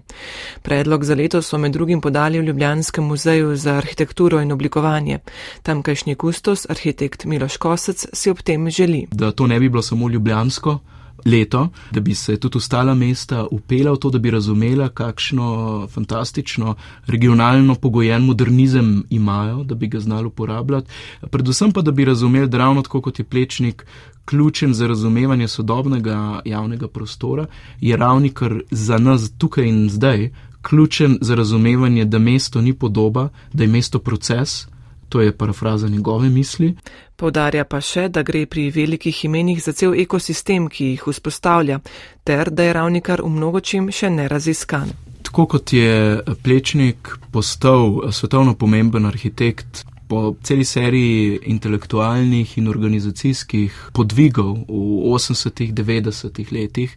Predlog 0.62 1.04
za 1.04 1.16
leto 1.16 1.42
so 1.42 1.58
med 1.58 1.72
drugim 1.72 2.02
podali 2.02 2.40
v 2.40 2.44
Ljubljanskem 2.44 3.04
muzeju 3.04 3.56
za 3.56 3.76
arhitekturo 3.76 4.42
in 4.42 4.52
oblikovanje. 4.52 5.20
Tamkajšnji 5.64 6.16
kustos, 6.16 6.70
arhitekt 6.70 7.26
Miloš 7.26 7.58
Kosec, 7.58 8.06
si 8.14 8.30
ob 8.30 8.42
tem 8.42 8.70
želi. 8.70 9.08
Da 9.12 9.32
to 9.32 9.48
ne 9.48 9.60
bi 9.60 9.70
bilo 9.70 9.82
samo 9.82 10.10
ljubljansko, 10.10 10.80
leto, 11.26 11.70
da 11.92 12.00
bi 12.00 12.16
se 12.16 12.38
tudi 12.38 12.58
ostala 12.58 12.94
mesta 12.94 13.48
upela 13.52 13.92
v 13.92 13.98
to, 13.98 14.10
da 14.10 14.20
bi 14.20 14.32
razumela, 14.32 14.90
kakšno 14.90 15.88
fantastično 15.92 16.76
regionalno 17.08 17.76
pogojen 17.76 18.26
modernizem 18.26 19.04
imajo, 19.10 19.64
da 19.64 19.76
bi 19.76 19.88
ga 19.88 20.00
znali 20.00 20.28
uporabljati. 20.28 20.90
Predvsem 21.32 21.72
pa, 21.72 21.82
da 21.82 21.92
bi 21.92 22.06
razumeli, 22.06 22.48
da 22.48 22.58
ravno 22.58 22.82
tako 22.82 23.02
kot 23.02 23.20
je 23.20 23.26
plečnik 23.26 23.86
ključen 24.26 24.74
za 24.74 24.88
razumevanje 24.88 25.48
sodobnega 25.48 26.42
javnega 26.46 26.88
prostora, 26.88 27.46
je 27.82 27.98
ravnikar 27.98 28.62
za 28.72 28.98
nas 28.98 29.32
tukaj 29.38 29.66
in 29.66 29.90
zdaj 29.90 30.30
ključen 30.62 31.18
za 31.22 31.36
razumevanje, 31.36 32.06
da 32.06 32.20
mesto 32.20 32.62
ni 32.62 32.74
podoba, 32.74 33.30
da 33.54 33.64
je 33.64 33.70
mesto 33.70 34.00
proces. 34.00 34.68
To 35.10 35.22
je 35.22 35.38
parafraza 35.38 35.88
njegove 35.88 36.30
misli. 36.30 36.76
Povdarja 37.20 37.66
pa 37.68 37.82
še, 37.84 38.08
da 38.08 38.24
gre 38.24 38.46
pri 38.48 38.70
velikih 38.72 39.26
imenih 39.28 39.60
za 39.60 39.74
cel 39.76 39.98
ekosistem, 40.00 40.70
ki 40.72 40.94
jih 40.94 41.04
vzpostavlja, 41.10 41.82
ter 42.24 42.48
da 42.48 42.64
je 42.64 42.76
ravnikar 42.78 43.24
v 43.26 43.32
mnogočem 43.36 43.90
še 43.92 44.08
neraziskan. 44.14 44.94
Tako 45.28 45.46
kot 45.52 45.74
je 45.76 46.24
Plečnik 46.44 47.12
postal 47.32 48.08
svetovno 48.16 48.56
pomemben 48.56 49.06
arhitekt 49.06 49.84
po 50.10 50.34
celi 50.42 50.66
seriji 50.66 51.40
intelektualnih 51.52 52.58
in 52.58 52.68
organizacijskih 52.72 53.92
podvigov 53.94 54.56
v 54.66 55.12
80-ih, 55.12 55.76
90-ih 55.76 56.54
letih, 56.56 56.96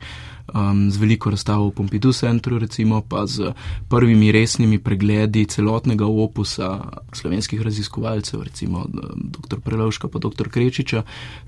um, 0.54 0.90
z 0.90 0.96
veliko 0.96 1.30
razstavo 1.30 1.68
v 1.68 1.75
Pompidou 1.75 2.12
centru, 2.12 2.58
recimo 2.58 3.02
pa 3.08 3.26
z 3.26 3.52
prvimi 3.88 4.32
resnimi 4.32 4.78
pregledi 4.78 5.44
celotnega 5.46 6.06
opusa 6.06 6.80
slovenskih 7.12 7.62
raziskovalcev, 7.62 8.42
recimo 8.42 8.87
dr. 9.14 9.61
Prelovška 9.61 10.08
pa 10.08 10.18
dr. 10.18 10.49
Krečiča. 10.49 11.02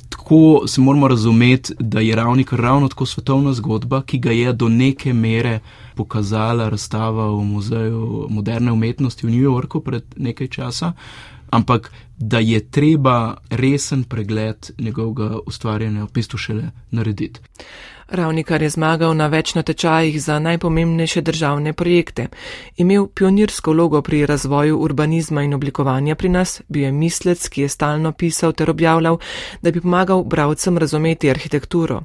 Tako 0.08 0.64
se 0.66 0.80
moramo 0.80 1.08
razumeti, 1.08 1.74
da 1.78 2.00
je 2.00 2.16
ravnikar 2.16 2.60
ravno 2.60 2.88
tako 2.88 3.06
svetovna 3.06 3.52
zgodba, 3.52 4.02
ki 4.02 4.18
ga 4.18 4.32
je 4.32 4.52
do 4.52 4.68
neke 4.68 5.12
mere 5.12 5.60
pokazala 5.94 6.68
razstava 6.68 7.30
v 7.30 7.44
Muzeju 7.44 8.26
moderne 8.30 8.72
umetnosti 8.72 9.26
v 9.26 9.30
New 9.30 9.42
Yorku 9.42 9.80
pred 9.80 10.04
nekaj 10.16 10.48
časa 10.48 10.92
ampak 11.54 11.92
da 12.18 12.38
je 12.38 12.70
treba 12.70 13.36
resen 13.50 14.04
pregled 14.04 14.70
njegovega 14.78 15.38
ustvarjanja 15.46 16.04
v 16.04 16.12
bistvu 16.14 16.38
šele 16.38 16.70
narediti. 16.90 17.40
Ravnikar 18.08 18.62
je 18.62 18.68
zmagal 18.70 19.14
na 19.16 19.26
več 19.32 19.54
natečajih 19.54 20.22
za 20.22 20.38
najpomembnejše 20.38 21.20
državne 21.20 21.72
projekte. 21.72 22.28
Imel 22.76 23.06
pionirsko 23.06 23.72
vlogo 23.72 24.02
pri 24.02 24.26
razvoju 24.26 24.78
urbanizma 24.78 25.42
in 25.42 25.54
oblikovanja 25.54 26.14
pri 26.14 26.28
nas, 26.28 26.62
bil 26.68 26.82
je 26.82 26.92
mislec, 26.92 27.48
ki 27.48 27.62
je 27.62 27.68
stalno 27.68 28.12
pisal 28.12 28.52
ter 28.52 28.70
objavljal, 28.70 29.18
da 29.62 29.70
bi 29.70 29.80
pomagal 29.80 30.24
bravcem 30.24 30.78
razumeti 30.78 31.30
arhitekturo. 31.30 32.02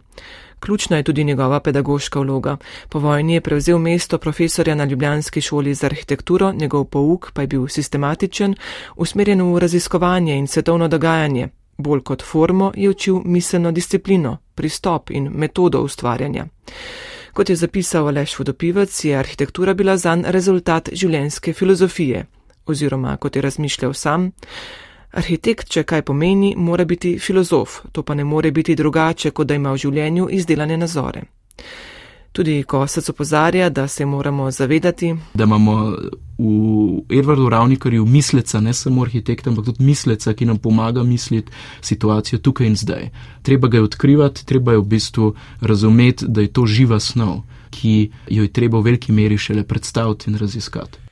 Ključna 0.59 0.97
je 0.97 1.03
tudi 1.03 1.23
njegova 1.23 1.59
pedagoška 1.59 2.19
vloga. 2.19 2.57
Po 2.89 2.99
vojni 2.99 3.33
je 3.33 3.41
prevzel 3.41 3.77
mesto 3.77 4.17
profesorja 4.17 4.75
na 4.75 4.85
Ljubljanski 4.85 5.41
šoli 5.41 5.73
za 5.73 5.85
arhitekturo, 5.87 6.51
njegov 6.51 6.85
pouk 6.85 7.31
pa 7.33 7.41
je 7.41 7.47
bil 7.47 7.67
sistematičen, 7.67 8.55
usmerjen 8.95 9.41
v 9.53 9.59
raziskovanje 9.59 10.37
in 10.37 10.47
svetovno 10.47 10.87
dogajanje. 10.87 11.49
Bolj 11.79 12.01
kot 12.03 12.23
formo 12.23 12.71
je 12.75 12.89
učil 12.89 13.21
miselno 13.25 13.71
disciplino, 13.71 14.37
pristop 14.55 15.11
in 15.15 15.29
metodo 15.31 15.79
ustvarjanja. 15.81 16.45
Kot 17.33 17.49
je 17.49 17.55
zapisal 17.55 18.07
Aleš 18.07 18.35
Vodopivec, 18.39 19.03
je 19.05 19.15
arhitektura 19.15 19.73
bila 19.73 19.95
zanj 19.97 20.27
rezultat 20.27 20.89
življenjske 20.91 21.53
filozofije, 21.53 22.25
oziroma 22.65 23.17
kot 23.17 23.35
je 23.35 23.41
razmišljal 23.41 23.93
sam, 23.93 24.31
Arhitekt, 25.09 25.71
če 25.73 25.83
kaj 25.89 26.03
pomeni, 26.05 26.51
mora 26.55 26.85
biti 26.85 27.15
filozof, 27.19 27.79
to 27.91 28.03
pa 28.03 28.13
ne 28.13 28.23
more 28.23 28.51
biti 28.51 28.75
drugače, 28.75 29.31
kot 29.31 29.47
da 29.47 29.55
ima 29.57 29.71
v 29.73 29.81
življenju 29.81 30.27
izdelane 30.37 30.77
nazore. 30.77 31.23
Tudi 32.31 32.63
ko 32.63 32.87
se 32.87 33.01
opozarja, 33.09 33.69
da 33.69 33.87
se 33.87 34.05
moramo 34.05 34.51
zavedati, 34.51 35.15
da 35.33 35.43
imamo 35.43 35.95
v 36.37 37.17
Edvardu 37.19 37.49
Ravnikarju 37.49 38.05
misleca, 38.05 38.59
ne 38.59 38.73
samo 38.73 39.01
arhitekta, 39.01 39.49
ampak 39.49 39.65
tudi 39.65 39.83
misleca, 39.83 40.33
ki 40.33 40.45
nam 40.45 40.57
pomaga 40.57 41.03
misliti 41.03 41.51
situacijo 41.81 42.39
tukaj 42.39 42.67
in 42.67 42.75
zdaj. 42.75 43.09
Treba 43.41 43.67
ga 43.67 43.77
je 43.77 43.83
odkrivati, 43.83 44.45
treba 44.45 44.71
je 44.71 44.77
v 44.77 44.85
bistvu 44.85 45.33
razumeti, 45.61 46.25
da 46.27 46.41
je 46.41 46.53
to 46.53 46.65
živa 46.65 46.99
snov, 46.99 47.41
ki 47.69 48.11
jo 48.29 48.43
je 48.43 48.53
treba 48.53 48.79
v 48.79 48.83
veliki 48.83 49.11
meri 49.11 49.37
šele 49.37 49.63
predstaviti 49.63 50.29
in 50.29 50.37
raziskati. 50.37 51.08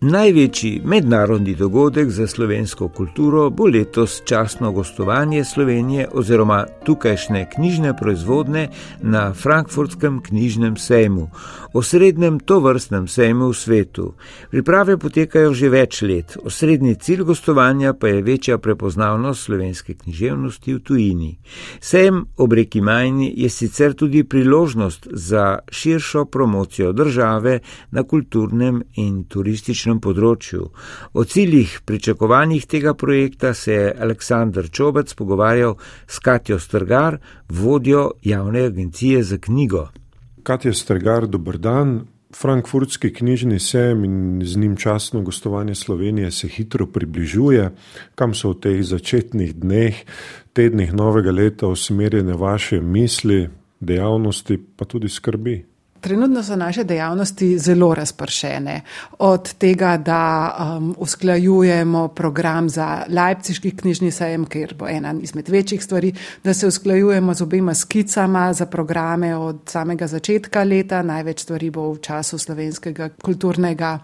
Največji 0.00 0.82
mednarodni 0.84 1.54
dogodek 1.54 2.10
za 2.10 2.26
slovensko 2.26 2.88
kulturo 2.88 3.50
bo 3.50 3.64
letos 3.66 4.22
časno 4.24 4.72
gostovanje 4.72 5.44
Slovenije 5.44 6.08
oziroma 6.12 6.66
tukajšnje 6.84 7.46
knjižne 7.54 7.96
proizvodne 7.96 8.68
na 9.02 9.34
Frankfurtskem 9.34 10.20
knjižnem 10.22 10.76
sejmu, 10.76 11.30
osrednjem 11.72 12.40
tovrstnem 12.40 13.08
sejmu 13.08 13.48
v 13.48 13.54
svetu. 13.54 14.12
Priprave 14.50 14.98
potekajo 14.98 15.54
že 15.54 15.68
več 15.68 16.02
let, 16.02 16.36
osrednji 16.44 16.94
cilj 16.94 17.22
gostovanja 17.24 17.94
pa 17.94 18.08
je 18.08 18.22
večja 18.22 18.58
prepoznavnost 18.58 19.44
slovenske 19.44 19.94
književnosti 19.94 20.74
v 20.74 20.80
tujini. 20.80 21.38
Sejem 21.80 22.26
ob 22.36 22.52
reki 22.52 22.80
Majni 22.80 23.32
je 23.36 23.48
sicer 23.48 23.94
tudi 23.94 24.24
priložnost 24.24 25.08
za 25.10 25.58
širšo 25.70 26.24
promocijo 26.24 26.92
države 26.92 27.58
na 27.90 28.02
kulturnem 28.02 28.82
in 28.94 29.24
turističnem 29.24 29.86
področju. 30.00 30.70
O 31.12 31.24
ciljih 31.24 31.80
pričakovanjih 31.84 32.66
tega 32.66 32.94
projekta 32.94 33.54
se 33.54 33.72
je 33.72 33.94
Aleksandr 34.00 34.70
Čobec 34.70 35.12
pogovarjal 35.14 35.76
s 36.06 36.18
Katjo 36.18 36.58
Strgar, 36.58 37.18
vodjo 37.48 38.10
javne 38.22 38.66
agencije 38.70 39.22
za 39.22 39.38
knjigo. 39.38 39.88
Katja 40.42 40.72
Strgar, 40.74 41.26
dober 41.26 41.58
dan. 41.58 42.06
Frankfurtski 42.36 43.12
knjižni 43.14 43.58
sejem 43.58 44.04
in 44.04 44.40
z 44.44 44.58
njim 44.58 44.76
časno 44.76 45.22
gostovanje 45.22 45.74
Slovenije 45.74 46.30
se 46.30 46.48
hitro 46.48 46.86
približuje, 46.86 47.70
kam 48.14 48.34
so 48.34 48.50
v 48.50 48.60
teh 48.60 48.82
začetnih 48.84 49.54
dneh, 49.54 50.02
tednih 50.52 50.92
novega 50.92 51.30
leta 51.30 51.66
usmerjene 51.66 52.34
vaše 52.34 52.80
misli, 52.80 53.48
dejavnosti, 53.80 54.58
pa 54.76 54.84
tudi 54.84 55.08
skrbi. 55.08 55.64
Trenutno 56.00 56.42
so 56.42 56.56
naše 56.56 56.84
dejavnosti 56.84 57.58
zelo 57.58 57.94
razpršene. 57.94 58.80
Od 59.18 59.54
tega, 59.54 59.96
da 59.96 60.56
um, 60.58 60.94
usklajujemo 60.98 62.08
program 62.08 62.68
za 62.68 63.04
Leipziški 63.08 63.70
knjižni 63.76 64.10
sejem, 64.10 64.44
ker 64.44 64.74
bo 64.78 64.88
ena 64.88 65.14
izmed 65.22 65.48
večjih 65.48 65.84
stvari, 65.84 66.12
da 66.44 66.54
se 66.54 66.66
usklajujemo 66.66 67.34
z 67.34 67.42
obema 67.42 67.74
skicama 67.74 68.52
za 68.52 68.66
programe 68.66 69.36
od 69.36 69.58
samega 69.66 70.06
začetka 70.06 70.62
leta. 70.62 71.02
Največ 71.02 71.42
stvari 71.42 71.70
bo 71.70 71.92
v 71.92 72.00
času 72.00 72.38
slovenskega 72.38 73.08
kulturnega 73.22 73.98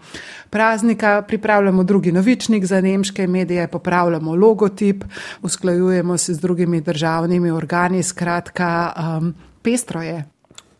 praznika. 0.49 1.21
Pripravljamo 1.27 1.83
drugi 1.83 2.11
novičnik 2.11 2.65
za 2.65 2.81
nemške 2.81 3.27
medije, 3.27 3.67
popravljamo 3.67 4.35
logotip, 4.35 5.03
usklajujemo 5.41 6.17
se 6.17 6.33
z 6.33 6.39
drugimi 6.39 6.81
državnimi 6.81 7.51
organi. 7.51 8.03
Skratka, 8.03 8.93
um, 8.97 9.33
pestro 9.61 10.01
je 10.01 10.32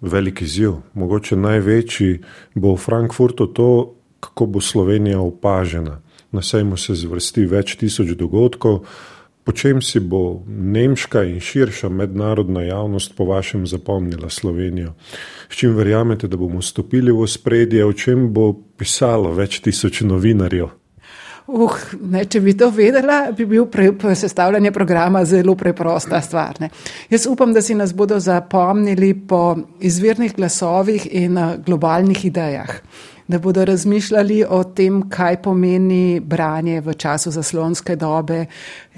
velik 0.03 0.41
izziv. 0.41 0.73
Mogoče 0.93 1.35
največji 1.35 2.19
bo 2.55 2.75
v 2.75 2.77
Frankfurtu 2.77 3.47
to, 3.47 3.95
kako 4.19 4.45
bo 4.45 4.61
Slovenija 4.61 5.19
opažena. 5.19 6.01
Na 6.31 6.41
sejmu 6.41 6.77
se 6.77 6.95
zvrsti 6.95 7.45
več 7.45 7.75
tisoč 7.77 8.15
dogodkov, 8.17 8.85
po 9.43 9.51
čem 9.51 9.81
si 9.81 9.99
bo 9.99 10.43
nemška 10.47 11.23
in 11.27 11.39
širša 11.39 11.89
mednarodna 11.89 12.63
javnost 12.63 13.15
po 13.15 13.25
vašem 13.25 13.67
zapomnila 13.67 14.29
Slovenijo. 14.29 14.93
S 15.49 15.55
čim 15.55 15.75
verjamete, 15.75 16.27
da 16.27 16.37
bomo 16.37 16.61
stopili 16.61 17.11
v 17.11 17.27
spredje, 17.27 17.85
o 17.85 17.93
čem 17.93 18.31
bo 18.33 18.53
pisalo 18.77 19.33
več 19.35 19.59
tisoč 19.59 20.01
novinarjev? 20.07 20.71
Uh, 21.47 21.75
ne, 21.99 22.23
če 22.25 22.39
bi 22.39 22.53
to 22.55 22.69
vedela, 22.71 23.17
bi 23.35 23.45
bil 23.45 23.65
pre, 23.67 23.89
sestavljanje 24.15 24.71
programa 24.71 25.25
zelo 25.27 25.55
preprosta 25.59 26.21
stvar. 26.23 26.61
Ne. 26.63 26.69
Jaz 27.11 27.27
upam, 27.27 27.53
da 27.53 27.61
si 27.61 27.75
nas 27.75 27.93
bodo 27.93 28.19
zapomnili 28.19 29.11
po 29.27 29.57
izvirnih 29.83 30.35
glasovih 30.35 31.07
in 31.11 31.37
uh, 31.37 31.57
globalnih 31.65 32.25
idejah. 32.25 32.77
Da 33.27 33.39
bodo 33.39 33.65
razmišljali 33.65 34.43
o 34.49 34.63
tem, 34.63 35.03
kaj 35.09 35.41
pomeni 35.41 36.19
branje 36.19 36.81
v 36.81 36.93
času 36.93 37.31
zaslonske 37.31 37.95
dobe, 37.95 38.45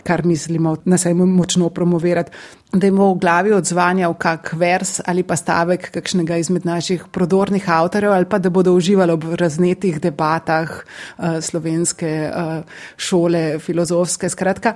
kar 0.04 0.26
mislimo 0.26 0.76
na 0.86 0.98
sejmu 0.98 1.26
močno 1.26 1.70
promovirati, 1.70 2.32
da 2.74 2.88
jim 2.88 2.98
v 3.00 3.14
glavi 3.22 3.54
odzvanjal 3.56 4.14
kak 4.20 4.52
vers 4.60 5.00
ali 5.06 5.24
pa 5.24 5.36
stavek 5.36 5.90
kakšnega 5.96 6.38
izmed 6.42 6.66
naših 6.66 7.06
prodornih 7.12 7.70
avtorjev 7.70 8.12
ali 8.12 8.26
pa 8.30 8.40
da 8.40 8.50
bodo 8.50 8.74
uživali 8.76 9.12
ob 9.12 9.24
raznetih 9.40 10.02
debatah 10.02 10.72
uh, 10.72 11.40
slovenske 11.42 12.12
uh, 12.30 12.64
šole, 12.98 13.60
filozofske, 13.60 14.30
skratka. 14.30 14.76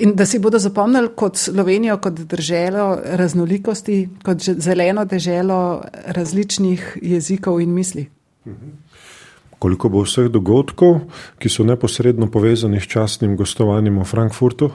In 0.00 0.14
da 0.16 0.26
si 0.26 0.38
bodo 0.38 0.58
zapomnili 0.58 1.14
kot 1.16 1.36
Slovenijo, 1.36 1.98
kot 1.98 2.20
državo 2.30 2.98
raznolikosti, 3.04 4.08
kot 4.24 4.40
zeleno 4.40 5.04
deželo 5.04 5.82
različnih 6.06 6.98
jezikov 7.02 7.60
in 7.60 7.74
misli. 7.74 8.08
Koliko 9.58 9.88
bo 9.88 10.04
vseh 10.06 10.30
dogodkov, 10.32 11.00
ki 11.38 11.48
so 11.52 11.64
neposredno 11.64 12.30
povezani 12.32 12.80
s 12.80 12.88
častnim 12.88 13.36
gostovanjem 13.36 14.00
v 14.00 14.04
Frankfurtu? 14.08 14.70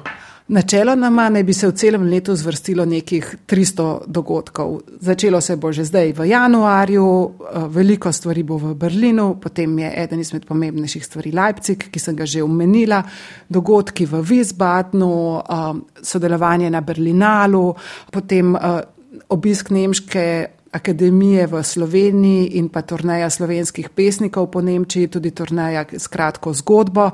Načeloma 0.48 1.30
naj 1.30 1.44
bi 1.44 1.54
se 1.58 1.68
v 1.68 1.74
celem 1.74 2.04
letu 2.06 2.36
zvrstilo 2.36 2.86
nekih 2.86 3.36
300 3.50 4.06
dogodkov. 4.08 4.82
Začelo 5.02 5.42
se 5.42 5.56
bo 5.56 5.72
že 5.72 5.86
zdaj 5.86 6.14
v 6.14 6.28
januarju, 6.30 7.06
eh, 7.06 7.66
veliko 7.68 8.12
stvari 8.12 8.44
bo 8.44 8.58
v 8.58 8.76
Berlinu, 8.76 9.40
potem 9.42 9.80
je 9.80 9.92
eden 9.96 10.20
izmed 10.20 10.46
pomembnejših 10.46 11.06
stvari 11.06 11.32
Leipzig, 11.32 11.90
ki 11.92 12.00
sem 12.00 12.16
ga 12.16 12.26
že 12.26 12.44
omenila, 12.44 13.04
dogodki 13.50 14.06
v 14.06 14.22
Wiesbadenu, 14.22 15.42
eh, 15.42 15.82
sodelovanje 16.02 16.70
na 16.70 16.82
Berlinalu, 16.82 17.74
potem 18.12 18.56
eh, 18.56 18.82
obisk 19.30 19.70
nemške 19.70 20.55
akademije 20.76 21.48
v 21.48 21.64
Sloveniji 21.64 22.58
in 22.60 22.70
pa 22.70 22.82
turneja 22.82 23.30
slovenskih 23.30 23.90
pesnikov 23.90 24.52
po 24.52 24.62
Nemčiji, 24.62 25.08
tudi 25.08 25.32
turneja 25.32 25.86
s 25.92 26.08
kratko 26.12 26.54
zgodbo, 26.54 27.10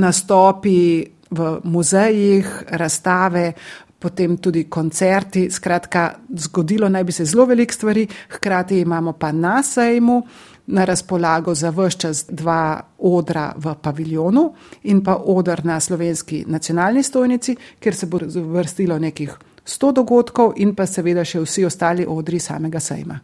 nastopi 0.00 1.04
v 1.30 1.58
muzejih, 1.64 2.48
razstave, 2.80 3.52
potem 3.98 4.36
tudi 4.36 4.64
koncerti. 4.68 5.50
Skratka, 5.50 6.14
zgodilo 6.36 6.88
naj 6.88 7.04
bi 7.04 7.12
se 7.12 7.24
zelo 7.24 7.46
velik 7.46 7.72
stvari, 7.72 8.06
hkrati 8.36 8.80
imamo 8.80 9.12
pa 9.12 9.32
na 9.32 9.62
sejmu 9.62 10.22
na 10.66 10.84
razpolago 10.84 11.54
za 11.54 11.70
vse 11.70 11.98
čas 11.98 12.24
dva 12.28 12.80
odra 12.98 13.52
v 13.56 13.74
paviljonu 13.82 14.44
in 14.82 15.02
pa 15.04 15.16
odr 15.16 15.64
na 15.64 15.80
slovenski 15.80 16.44
nacionalni 16.48 17.02
stojnici, 17.02 17.56
kjer 17.80 17.94
se 17.94 18.06
bo 18.06 18.18
vrstilo 18.24 18.98
nekih 18.98 19.36
100 19.64 19.92
dogodkov 19.92 20.52
in 20.56 20.74
pa 20.74 20.86
seveda 20.86 21.24
še 21.24 21.40
vsi 21.40 21.64
ostali 21.64 22.06
odri 22.08 22.38
samega 22.40 22.80
sejma. 22.80 23.20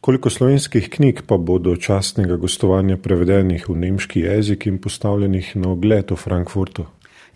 Koliko 0.00 0.30
slovenskih 0.30 0.90
knjig 0.90 1.22
pa 1.26 1.36
bo 1.36 1.58
do 1.58 1.74
častnega 1.76 2.36
gostovanja 2.36 2.96
prevedenih 2.96 3.68
v 3.68 3.74
nemški 3.76 4.20
jezik 4.20 4.66
in 4.66 4.78
postavljenih 4.78 5.56
na 5.56 5.72
ogled 5.74 6.10
v 6.10 6.16
Frankfurtu? 6.16 6.86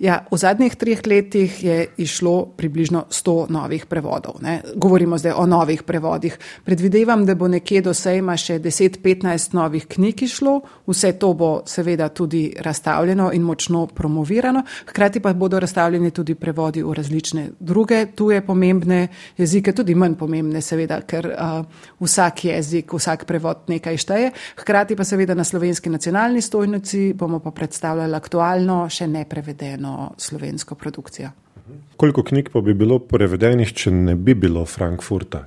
Ja, 0.02 0.24
v 0.26 0.34
zadnjih 0.34 0.74
treh 0.74 0.98
letih 1.06 1.64
je 1.64 1.76
išlo 2.02 2.50
približno 2.58 3.04
100 3.06 3.46
novih 3.54 3.84
prevodov. 3.86 4.40
Ne. 4.42 4.56
Govorimo 4.74 5.14
zdaj 5.18 5.32
o 5.38 5.44
novih 5.46 5.84
prevodih. 5.86 6.34
Predvidevam, 6.64 7.22
da 7.22 7.36
bo 7.38 7.46
nekje 7.46 7.84
do 7.86 7.94
sejma 7.94 8.34
še 8.34 8.56
10-15 8.58 9.54
novih 9.54 9.86
knjig 9.86 10.24
išlo. 10.26 10.56
Vse 10.90 11.12
to 11.22 11.28
bo 11.38 11.50
seveda 11.70 12.08
tudi 12.08 12.48
razstavljeno 12.58 13.28
in 13.30 13.46
močno 13.46 13.84
promovirano. 13.86 14.64
Hkrati 14.90 15.22
pa 15.22 15.32
bodo 15.38 15.60
razstavljeni 15.62 16.10
tudi 16.10 16.34
prevodi 16.34 16.82
v 16.82 16.96
različne 16.98 17.46
druge 17.60 18.06
tuje 18.18 18.40
pomembne 18.42 19.06
jezike, 19.38 19.70
tudi 19.70 19.94
manj 19.94 20.18
pomembne, 20.18 20.64
seveda, 20.66 20.98
ker 21.06 21.30
uh, 21.30 21.86
vsak 22.02 22.44
jezik, 22.48 22.90
vsak 22.90 23.22
prevod 23.30 23.70
nekaj 23.70 24.02
šteje. 24.02 24.34
Hkrati 24.64 24.98
pa 24.98 25.06
seveda 25.06 25.38
na 25.38 25.46
slovenski 25.46 25.94
nacionalni 25.94 26.42
stojnici 26.42 27.12
bomo 27.14 27.38
pa 27.38 27.54
predstavljali 27.54 28.18
aktualno, 28.18 28.82
še 28.90 29.06
neprevedeno 29.06 29.91
slovensko 30.16 30.74
produkcijo. 30.74 31.30
Koliko 31.96 32.22
knjig 32.22 32.50
pa 32.52 32.60
bi 32.60 32.74
bilo 32.74 32.98
prevedenih, 32.98 33.72
če 33.72 33.90
ne 33.94 34.14
bi 34.14 34.34
bilo 34.34 34.64
Frankfurta? 34.66 35.44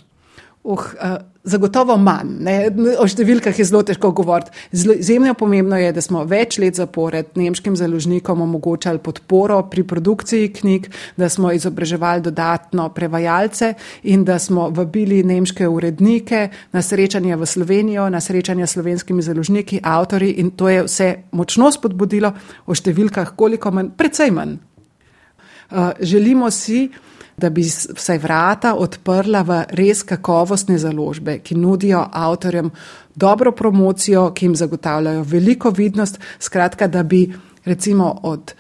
Uh, 0.66 0.74
uh, 0.74 1.18
zagotovo 1.46 1.94
manj. 2.02 2.32
Ne? 2.42 2.56
O 2.98 3.06
številkah 3.06 3.54
je 3.54 3.68
zelo 3.70 3.84
težko 3.86 4.10
govoriti. 4.18 4.50
Izjemno 4.74 5.36
pomembno 5.38 5.78
je, 5.78 5.92
da 5.94 6.02
smo 6.02 6.24
več 6.26 6.58
let 6.62 6.80
zapored 6.80 7.38
nemškim 7.38 7.76
založnikom 7.78 8.42
omogočali 8.42 8.98
podporo 9.06 9.60
pri 9.70 9.86
produkciji 9.86 10.50
knjig, 10.58 10.90
da 11.22 11.30
smo 11.30 11.54
izobraževali 11.54 12.26
dodatno 12.26 12.88
prevajalce 12.98 13.76
in 14.10 14.26
da 14.26 14.40
smo 14.42 14.72
vabili 14.74 15.22
nemške 15.22 15.70
urednike 15.70 16.48
na 16.74 16.82
srečanja 16.82 17.38
v 17.38 17.46
Slovenijo, 17.46 18.10
na 18.10 18.22
srečanja 18.22 18.66
s 18.66 18.80
slovenskimi 18.80 19.22
založniki, 19.22 19.84
avtori 19.86 20.34
in 20.42 20.56
to 20.58 20.74
je 20.74 20.86
vse 20.90 21.12
močno 21.38 21.70
spodbudilo 21.72 22.34
o 22.66 22.74
številkah, 22.74 23.36
koliko 23.38 23.70
manj, 23.70 23.94
precej 23.94 24.34
manj. 24.34 24.58
Uh, 25.70 25.94
želimo 26.02 26.50
si, 26.50 26.88
da 27.38 27.50
bi 27.50 27.64
vsaj 27.68 28.18
vrata 28.24 28.76
odprla 28.80 29.42
v 29.44 29.60
res 29.76 30.04
kakovostne 30.08 30.78
založbe, 30.80 31.40
ki 31.44 31.58
nudijo 31.60 32.06
avtorjem 32.12 32.72
dobro 33.16 33.52
promocijo, 33.52 34.30
ki 34.32 34.46
jim 34.46 34.56
zagotavljajo 34.56 35.24
veliko 35.24 35.70
vidnost, 35.70 36.20
skratka, 36.40 36.88
da 36.88 37.04
bi 37.04 37.28
recimo 37.66 38.20
od 38.24 38.54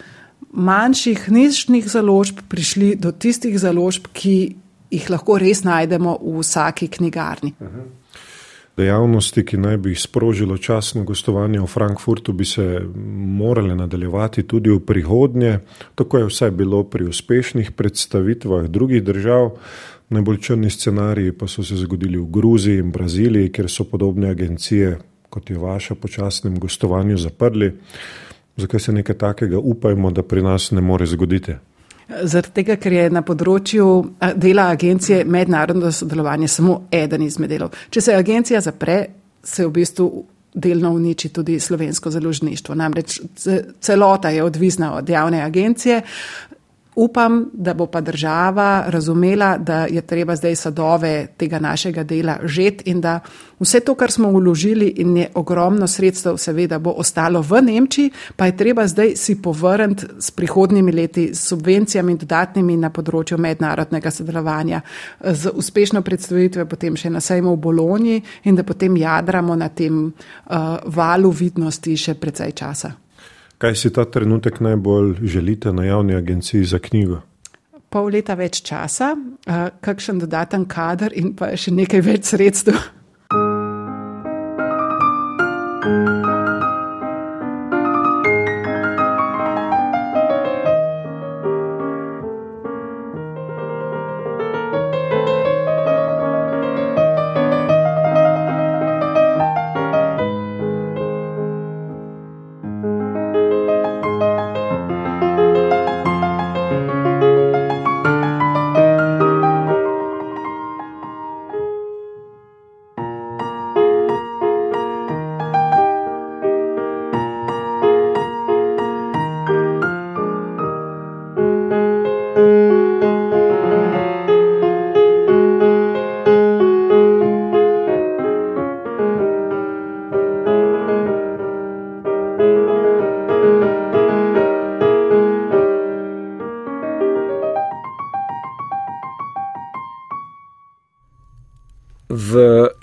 manjših 0.51 1.29
nišnih 1.31 1.87
založb 1.89 2.39
prišli 2.49 2.95
do 2.95 3.11
tistih 3.11 3.59
založb, 3.59 4.07
ki 4.13 4.55
jih 4.91 5.09
lahko 5.09 5.37
res 5.39 5.63
najdemo 5.63 6.17
v 6.21 6.39
vsaki 6.39 6.87
knjigarni. 6.87 7.53
Uh 7.59 7.67
-huh 7.67 8.04
dejavnosti, 8.77 9.43
ki 9.45 9.57
naj 9.57 9.77
bi 9.77 9.93
jih 9.93 10.01
sprožilo 10.01 10.57
časno 10.57 11.03
gostovanje 11.03 11.59
v 11.59 11.67
Frankfurtu, 11.67 12.33
bi 12.33 12.45
se 12.45 12.81
morale 13.39 13.75
nadaljevati 13.75 14.43
tudi 14.43 14.69
v 14.69 14.79
prihodnje. 14.79 15.59
Tako 15.95 16.17
je 16.17 16.29
vsaj 16.29 16.51
bilo 16.51 16.83
pri 16.83 17.05
uspešnih 17.05 17.71
predstavitvah 17.71 18.67
drugih 18.67 19.03
držav. 19.03 19.51
Najbolj 20.09 20.41
črni 20.41 20.69
scenariji 20.69 21.31
pa 21.31 21.47
so 21.47 21.63
se 21.63 21.75
zgodili 21.75 22.17
v 22.17 22.27
Gruziji 22.29 22.79
in 22.79 22.91
Braziliji, 22.91 23.51
kjer 23.51 23.69
so 23.69 23.83
podobne 23.83 24.29
agencije, 24.29 24.97
kot 25.29 25.49
je 25.49 25.57
vaša, 25.57 25.95
po 25.95 26.07
časnem 26.07 26.59
gostovanju 26.59 27.17
zaprli. 27.17 27.71
Zakaj 28.57 28.79
se 28.79 28.93
nekaj 28.93 29.17
takega 29.17 29.59
upajmo, 29.59 30.11
da 30.11 30.23
pri 30.23 30.41
nas 30.41 30.71
ne 30.71 30.81
more 30.81 31.05
zgoditi? 31.05 31.55
Zaradi 32.05 32.53
tega, 32.53 32.75
ker 32.77 32.93
je 32.93 33.09
na 33.09 33.23
področju 33.25 33.85
dela 34.37 34.67
agencije 34.75 35.23
mednarodno 35.25 35.91
sodelovanje 35.91 36.47
samo 36.53 36.83
eden 36.93 37.25
izmed 37.25 37.49
delov. 37.49 37.73
Če 37.89 38.01
se 38.01 38.15
agencija 38.15 38.61
zapre, 38.61 38.99
se 39.43 39.65
v 39.65 39.71
bistvu 39.73 40.09
delno 40.55 40.91
uniči 40.95 41.29
tudi 41.33 41.59
slovensko 41.59 42.11
založništvo. 42.11 42.75
Namreč 42.75 43.19
celota 43.81 44.29
je 44.29 44.43
odvisna 44.43 44.93
od 44.95 45.09
javne 45.09 45.41
agencije, 45.43 46.01
Upam, 46.95 47.49
da 47.53 47.73
bo 47.73 47.85
pa 47.85 48.01
država 48.01 48.83
razumela, 48.87 49.57
da 49.57 49.85
je 49.85 50.01
treba 50.01 50.35
zdaj 50.35 50.55
sadove 50.55 51.27
tega 51.37 51.59
našega 51.59 52.03
dela 52.03 52.37
žet 52.43 52.81
in 52.85 53.01
da 53.01 53.19
vse 53.59 53.79
to, 53.79 53.95
kar 53.95 54.11
smo 54.11 54.29
uložili 54.29 54.87
in 54.87 55.17
je 55.17 55.27
ogromno 55.33 55.87
sredstev, 55.87 56.37
seveda 56.37 56.79
bo 56.79 56.93
ostalo 56.97 57.41
v 57.41 57.61
Nemčiji, 57.61 58.11
pa 58.35 58.45
je 58.45 58.57
treba 58.57 58.87
zdaj 58.87 59.15
si 59.15 59.41
povrniti 59.41 60.05
s 60.19 60.31
prihodnimi 60.31 60.91
leti 60.91 61.29
s 61.33 61.47
subvencijami 61.47 62.11
in 62.11 62.17
dodatnimi 62.17 62.77
na 62.77 62.89
področju 62.89 63.37
mednarodnega 63.37 64.11
sodelovanja, 64.11 64.81
z 65.23 65.51
uspešno 65.51 66.01
predstavitvijo 66.01 66.65
potem 66.65 66.95
še 66.95 67.09
na 67.09 67.19
sejmu 67.19 67.55
v 67.55 67.59
Bolonji 67.59 68.21
in 68.43 68.55
da 68.55 68.63
potem 68.63 68.97
jadramo 68.97 69.55
na 69.55 69.69
tem 69.69 70.05
uh, 70.05 70.77
valu 70.85 71.31
vidnosti 71.31 71.97
še 71.97 72.15
precej 72.15 72.55
časa. 72.55 73.04
Kaj 73.57 73.75
si 73.75 73.89
ta 73.93 74.05
trenutek 74.05 74.59
najbolj 74.59 75.15
želite 75.23 75.73
na 75.73 75.85
javni 75.85 76.15
agenciji 76.15 76.63
za 76.63 76.79
knjigo? 76.79 77.21
Pol 77.89 78.09
leta 78.11 78.35
več 78.35 78.59
časa, 78.65 79.13
kakšen 79.81 80.19
dodaten 80.19 80.65
kader 80.67 81.13
in 81.15 81.31
pa 81.35 81.53
še 81.55 81.71
nekaj 81.71 82.01
več 82.03 82.33
sredstev. 82.33 82.79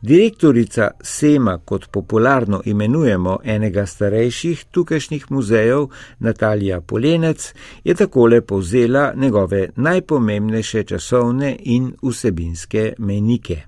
Direktorica 0.00 0.90
Sema, 1.02 1.58
kot 1.58 1.88
popularno 1.90 2.62
imenujemo 2.64 3.38
enega 3.44 3.86
starejših 3.86 4.64
tukajšnjih 4.70 5.30
muzejev, 5.30 5.88
Natalija 6.18 6.80
Polenec, 6.80 7.54
je 7.84 7.94
takole 7.94 8.40
povzela 8.40 9.12
njegove 9.16 9.68
najpomembnejše 9.76 10.82
časovne 10.84 11.56
in 11.60 11.92
vsebinske 12.02 12.92
menike. 12.98 13.62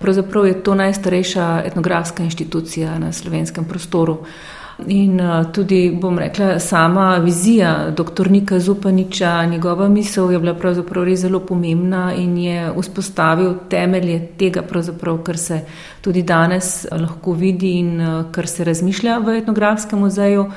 Pravzaprav 0.00 0.46
je 0.46 0.62
to 0.62 0.74
najstarejša 0.74 1.62
etnografska 1.66 2.22
inštitucija 2.22 2.98
na 2.98 3.12
slovenskem 3.12 3.64
prostoru. 3.64 4.24
In 4.86 5.20
uh, 5.20 5.52
tudi, 5.52 5.90
bom 6.00 6.18
rekla, 6.18 6.58
sama 6.58 7.16
vizija 7.18 7.90
dr. 7.90 8.30
Nika 8.30 8.58
Zupaniča, 8.58 9.44
njegova 9.44 9.88
misel 9.88 10.32
je 10.32 10.38
bila 10.38 10.54
pravzaprav 10.54 11.04
res 11.04 11.20
zelo 11.20 11.40
pomembna 11.40 12.14
in 12.14 12.38
je 12.38 12.72
vzpostavil 12.80 13.54
temelje 13.70 14.18
tega, 14.38 14.62
kar 15.24 15.38
se 15.38 15.60
tudi 16.00 16.22
danes 16.22 16.86
lahko 16.90 17.32
vidi 17.32 17.78
in 17.78 18.00
uh, 18.00 18.24
kar 18.32 18.46
se 18.46 18.64
razmišlja 18.64 19.18
v 19.18 19.38
etnografskem 19.38 19.98
muzeju. 19.98 20.50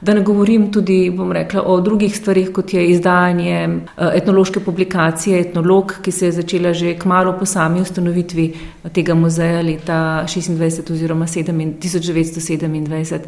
Da 0.00 0.14
ne 0.14 0.20
govorim 0.22 0.68
tudi, 0.72 1.10
bom 1.10 1.32
rekla, 1.32 1.62
o 1.66 1.80
drugih 1.80 2.16
stvarih, 2.16 2.52
kot 2.54 2.74
je 2.74 2.84
izdajanje 2.90 3.68
uh, 3.68 4.12
etnološke 4.14 4.60
publikacije 4.60 5.40
Etnolog, 5.40 5.94
ki 6.02 6.12
se 6.12 6.26
je 6.26 6.32
začela 6.32 6.72
že 6.72 6.94
kmalo 6.98 7.32
po 7.38 7.46
sami 7.46 7.80
ustanovitvi 7.80 8.52
tega 8.94 9.14
muzeja 9.14 9.62
leta 9.62 10.24
26 10.26 10.92
oziroma 10.92 11.26
1927. 11.26 13.18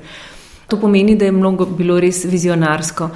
To 0.68 0.78
pomeni, 0.78 1.16
da 1.16 1.24
je 1.24 1.32
mnogo 1.32 1.66
bilo 1.66 1.98
res 2.00 2.24
vizionarsko. 2.24 3.10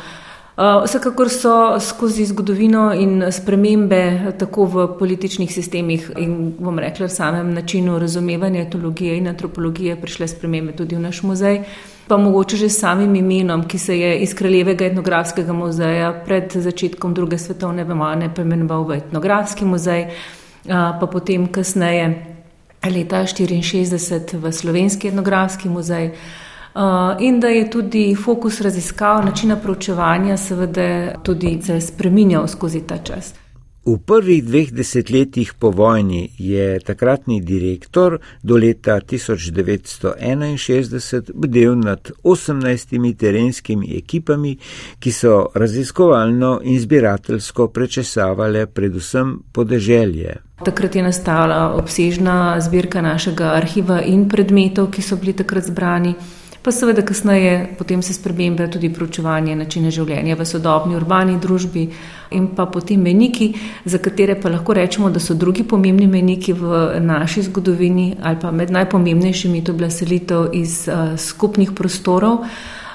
Uh, 0.55 0.83
vsekakor 0.85 1.31
so 1.31 1.79
skozi 1.81 2.27
zgodovino 2.27 2.93
in 2.95 3.23
spremembe 3.31 4.35
tako 4.39 4.67
v 4.67 4.89
političnih 4.99 5.55
sistemih 5.55 6.11
in, 6.19 6.55
bom 6.59 6.79
rekla, 6.79 7.09
samem 7.09 7.55
načinu 7.55 7.99
razumevanja 7.99 8.63
etologije 8.63 9.17
in 9.17 9.29
antropologije 9.29 9.97
prišle 10.01 10.29
spremembe 10.29 10.73
tudi 10.73 10.97
v 10.97 11.07
naš 11.07 11.23
muzej, 11.23 11.61
pa 12.09 12.17
mogoče 12.17 12.57
že 12.57 12.69
samim 12.69 13.15
imenom, 13.15 13.65
ki 13.69 13.79
se 13.79 13.99
je 13.99 14.19
iz 14.19 14.35
Kraljevega 14.35 14.85
etnografskega 14.85 15.53
muzeja 15.53 16.13
pred 16.27 16.53
začetkom 16.53 17.15
druge 17.15 17.39
svetovne 17.39 17.85
vojne 17.85 18.31
preimenoval 18.35 18.85
v 18.85 18.97
etnografski 18.97 19.65
muzej, 19.65 20.07
pa 20.67 21.07
potem 21.13 21.47
kasneje 21.47 22.35
leta 22.85 23.25
1964 23.25 24.37
v 24.37 24.53
Slovenski 24.53 25.09
etnografski 25.09 25.69
muzej. 25.69 26.13
Uh, 26.75 27.15
in 27.23 27.41
da 27.41 27.49
je 27.49 27.71
tudi 27.71 28.17
fokus 28.19 28.61
raziskav, 28.61 29.25
načina 29.25 29.57
proučevanja, 29.57 30.37
seveda, 30.37 31.15
tudi 31.23 31.61
se 31.63 31.81
spremenjal 31.81 32.49
skozi 32.49 32.81
ta 32.81 32.99
čas. 32.99 33.44
V 33.85 34.01
prvih 34.01 34.41
dveh 34.45 34.73
desetletjih 34.73 35.55
po 35.61 35.71
vojni 35.71 36.31
je 36.39 36.81
takratni 36.81 37.41
direktor 37.41 38.19
do 38.43 38.57
leta 38.57 39.01
1961 39.01 41.33
bdel 41.35 41.77
nad 41.77 42.11
18 42.23 43.17
terenskimi 43.17 43.97
ekipami, 43.97 44.57
ki 44.99 45.13
so 45.13 45.49
raziskovalno 45.55 46.61
in 46.65 46.81
zbirateljsko 46.81 47.69
prečesavale 47.69 48.67
predvsem 48.67 49.39
podeželje. 49.53 50.37
Takrat 50.65 50.97
je 50.97 51.03
nastala 51.03 51.75
obsežna 51.77 52.61
zbirka 52.61 53.03
našega 53.03 53.45
arhiva 53.53 54.03
in 54.03 54.29
predmetov, 54.29 54.91
ki 54.91 55.03
so 55.03 55.17
bili 55.21 55.33
takrat 55.37 55.65
zbrani 55.69 56.15
pa 56.65 56.73
seveda 56.73 57.03
kasneje 57.03 57.75
potem 57.79 58.03
se 58.03 58.13
spremembe 58.13 58.71
tudi 58.73 58.89
proučevanje 58.89 59.57
načina 59.57 59.91
življenja 59.93 60.37
v 60.39 60.47
sodobni 60.49 60.97
urbani 60.97 61.37
družbi 61.41 61.83
in 62.33 62.47
pa 62.57 62.65
potem 62.67 63.03
meniki, 63.05 63.51
za 63.85 64.01
katere 64.01 64.39
pa 64.41 64.49
lahko 64.49 64.73
rečemo, 64.75 65.11
da 65.11 65.21
so 65.21 65.37
drugi 65.37 65.63
pomembni 65.69 66.07
meniki 66.09 66.57
v 66.57 67.03
naši 67.05 67.45
zgodovini 67.51 68.15
ali 68.23 68.41
pa 68.41 68.51
med 68.51 68.73
najpomembnejšimi, 68.73 69.61
to 69.65 69.73
je 69.73 69.79
bila 69.83 69.91
selitev 69.91 70.49
iz 70.57 70.89
uh, 70.89 71.19
skupnih 71.21 71.77
prostorov, 71.77 72.47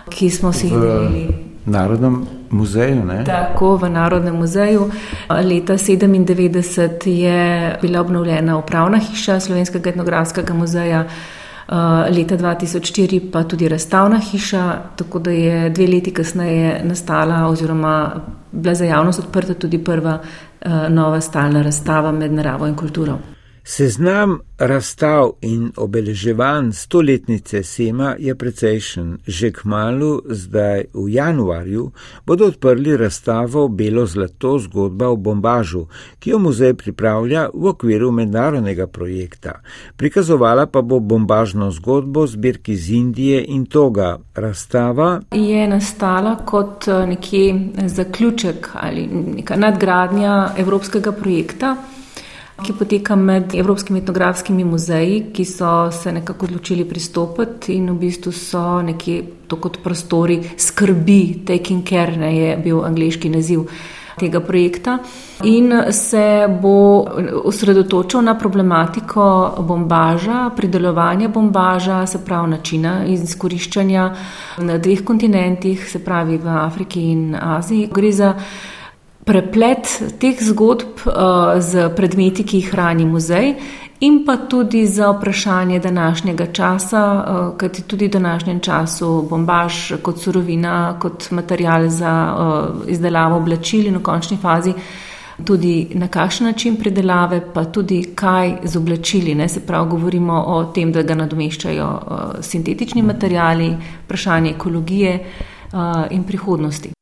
ki 0.10 0.30
smo 0.34 0.54
si 0.54 0.68
jih 0.68 0.74
delili. 0.74 1.24
Narodnem 1.70 2.24
muzeju. 2.50 3.04
Ne? 3.06 3.24
Tako 3.28 3.76
v 3.78 3.90
Narodnem 3.94 4.34
muzeju. 4.36 4.90
Leta 5.30 5.78
1997 5.78 7.10
je 7.10 7.78
bila 7.82 8.02
obnovljena 8.02 8.58
upravna 8.58 8.98
hiša 8.98 9.40
Slovenskega 9.40 9.94
etnografskega 9.94 10.54
muzeja. 10.54 11.06
Eh, 11.72 12.10
leta 12.12 12.36
2004 12.38 13.32
pa 13.32 13.44
tudi 13.44 13.68
razstavna 13.68 14.18
hiša, 14.20 14.78
tako 14.96 15.20
da 15.20 15.32
je 15.32 15.70
dve 15.70 15.88
leti 15.88 16.14
kasneje 16.14 16.82
nastala 16.84 17.48
oziroma 17.48 18.12
bila 18.52 18.76
za 18.76 18.86
javnost 18.86 19.20
odprta 19.20 19.54
tudi 19.54 19.84
prva 19.84 20.20
uh, 20.20 20.72
nova 20.90 21.22
stalna 21.22 21.62
razstava 21.62 22.12
med 22.12 22.34
naravo 22.34 22.68
in 22.68 22.76
kulturo. 22.76 23.18
Seznam 23.70 24.40
razstav 24.58 25.32
in 25.42 25.72
obeleževanj 25.78 26.72
stoletnice 26.72 27.64
Sema 27.64 28.16
je 28.20 28.36
precejšen. 28.36 29.18
Že 29.28 29.52
k 29.52 29.64
malu, 29.64 30.22
zdaj 30.26 30.84
v 30.94 31.10
januarju, 31.10 31.92
bodo 32.26 32.46
odprli 32.46 32.98
razstavo 32.98 33.68
Belo 33.68 34.06
zlato 34.06 34.60
zgodba 34.60 35.10
o 35.10 35.16
bombažu, 35.16 35.86
ki 36.20 36.30
jo 36.30 36.40
muzej 36.40 36.74
pripravlja 36.74 37.50
v 37.54 37.68
okviru 37.68 38.10
mednarodnega 38.12 38.88
projekta. 38.88 39.62
Prikazovala 39.98 40.66
pa 40.66 40.82
bo 40.82 41.00
bombažno 41.00 41.70
zgodbo 41.72 42.26
zbirki 42.28 42.74
iz 42.74 42.90
Indije 42.90 43.46
in 43.48 43.66
Toga. 43.66 44.18
Razstava 44.36 45.22
je 45.32 45.68
nastala 45.68 46.36
kot 46.46 46.88
eh, 46.88 47.06
nekje 47.06 47.70
zaključek 47.86 48.70
ali 48.74 49.08
neka 49.08 49.56
nadgradnja 49.56 50.50
evropskega 50.58 51.12
projekta 51.12 51.78
ki 52.64 52.74
poteka 52.74 53.16
med 53.16 53.56
Evropskimi 53.56 54.00
etnografskimi 54.00 54.64
muzeji, 54.64 55.22
ki 55.34 55.46
so 55.46 55.92
se 55.92 56.12
nekako 56.12 56.46
odločili 56.46 56.86
pristopiti 56.86 57.76
in 57.76 57.90
v 57.92 57.98
bistvu 58.00 58.32
so 58.32 58.82
nekje 58.82 59.24
to 59.48 59.56
kot 59.56 59.80
prostori 59.84 60.42
skrbi, 60.58 61.46
taking 61.48 61.88
care, 61.88 62.18
ne 62.18 62.36
je 62.38 62.58
bil 62.58 62.84
angliški 62.86 63.30
naziv 63.30 63.66
tega 64.20 64.40
projekta 64.40 64.98
in 65.44 65.72
se 65.92 66.48
bo 66.62 67.06
osredotočil 67.44 68.22
na 68.22 68.36
problematiko 68.38 69.26
bombaža, 69.68 70.50
pridelovanja 70.56 71.28
bombaža, 71.28 72.06
se 72.08 72.20
pravi 72.26 72.52
načina 72.52 73.06
izkoriščanja 73.08 74.10
na 74.58 74.78
dveh 74.78 75.06
kontinentih, 75.06 75.88
se 75.92 76.04
pravi 76.04 76.38
v 76.38 76.58
Afriki 76.66 77.06
in 77.12 77.36
Aziji. 77.36 77.88
Gre 77.94 78.12
za 78.12 78.34
preplet 79.30 79.86
teh 80.18 80.42
zgodb 80.42 81.06
uh, 81.06 81.60
z 81.62 81.90
predmeti, 81.96 82.44
ki 82.44 82.64
jih 82.64 82.72
hrani 82.74 83.06
muzej, 83.06 83.54
in 84.02 84.24
pa 84.26 84.40
tudi 84.50 84.86
za 84.90 85.12
vprašanje 85.12 85.80
današnjega 85.80 86.48
časa, 86.54 87.04
uh, 87.14 87.52
kajti 87.58 87.86
tudi 87.88 88.08
v 88.08 88.16
današnjem 88.18 88.60
času 88.60 89.12
bombaž 89.30 90.00
kot 90.02 90.18
surovina, 90.18 90.98
kot 91.00 91.30
material 91.32 91.90
za 91.90 92.16
uh, 92.34 92.90
izdelavo 92.90 93.38
oblačil 93.38 93.86
in 93.88 94.02
v 94.02 94.04
končni 94.04 94.38
fazi. 94.42 94.74
Tudi 95.46 95.88
na 95.96 96.08
kakšen 96.08 96.48
način 96.48 96.76
predelave, 96.76 97.40
pa 97.54 97.64
tudi 97.66 98.02
kaj 98.16 98.58
z 98.64 98.78
oblačili. 98.78 99.36
Ne? 99.36 99.48
Se 99.48 99.62
pravi, 99.66 99.90
govorimo 99.90 100.44
o 100.48 100.64
tem, 100.76 100.92
da 100.92 101.04
ga 101.04 101.16
nadomeščajo 101.16 101.88
uh, 101.88 102.20
sintetični 102.42 103.02
materiali, 103.02 103.76
vprašanje 104.06 104.56
ekologije 104.58 105.20
uh, 105.20 106.08
in 106.12 106.24
prihodnosti. 106.24 106.99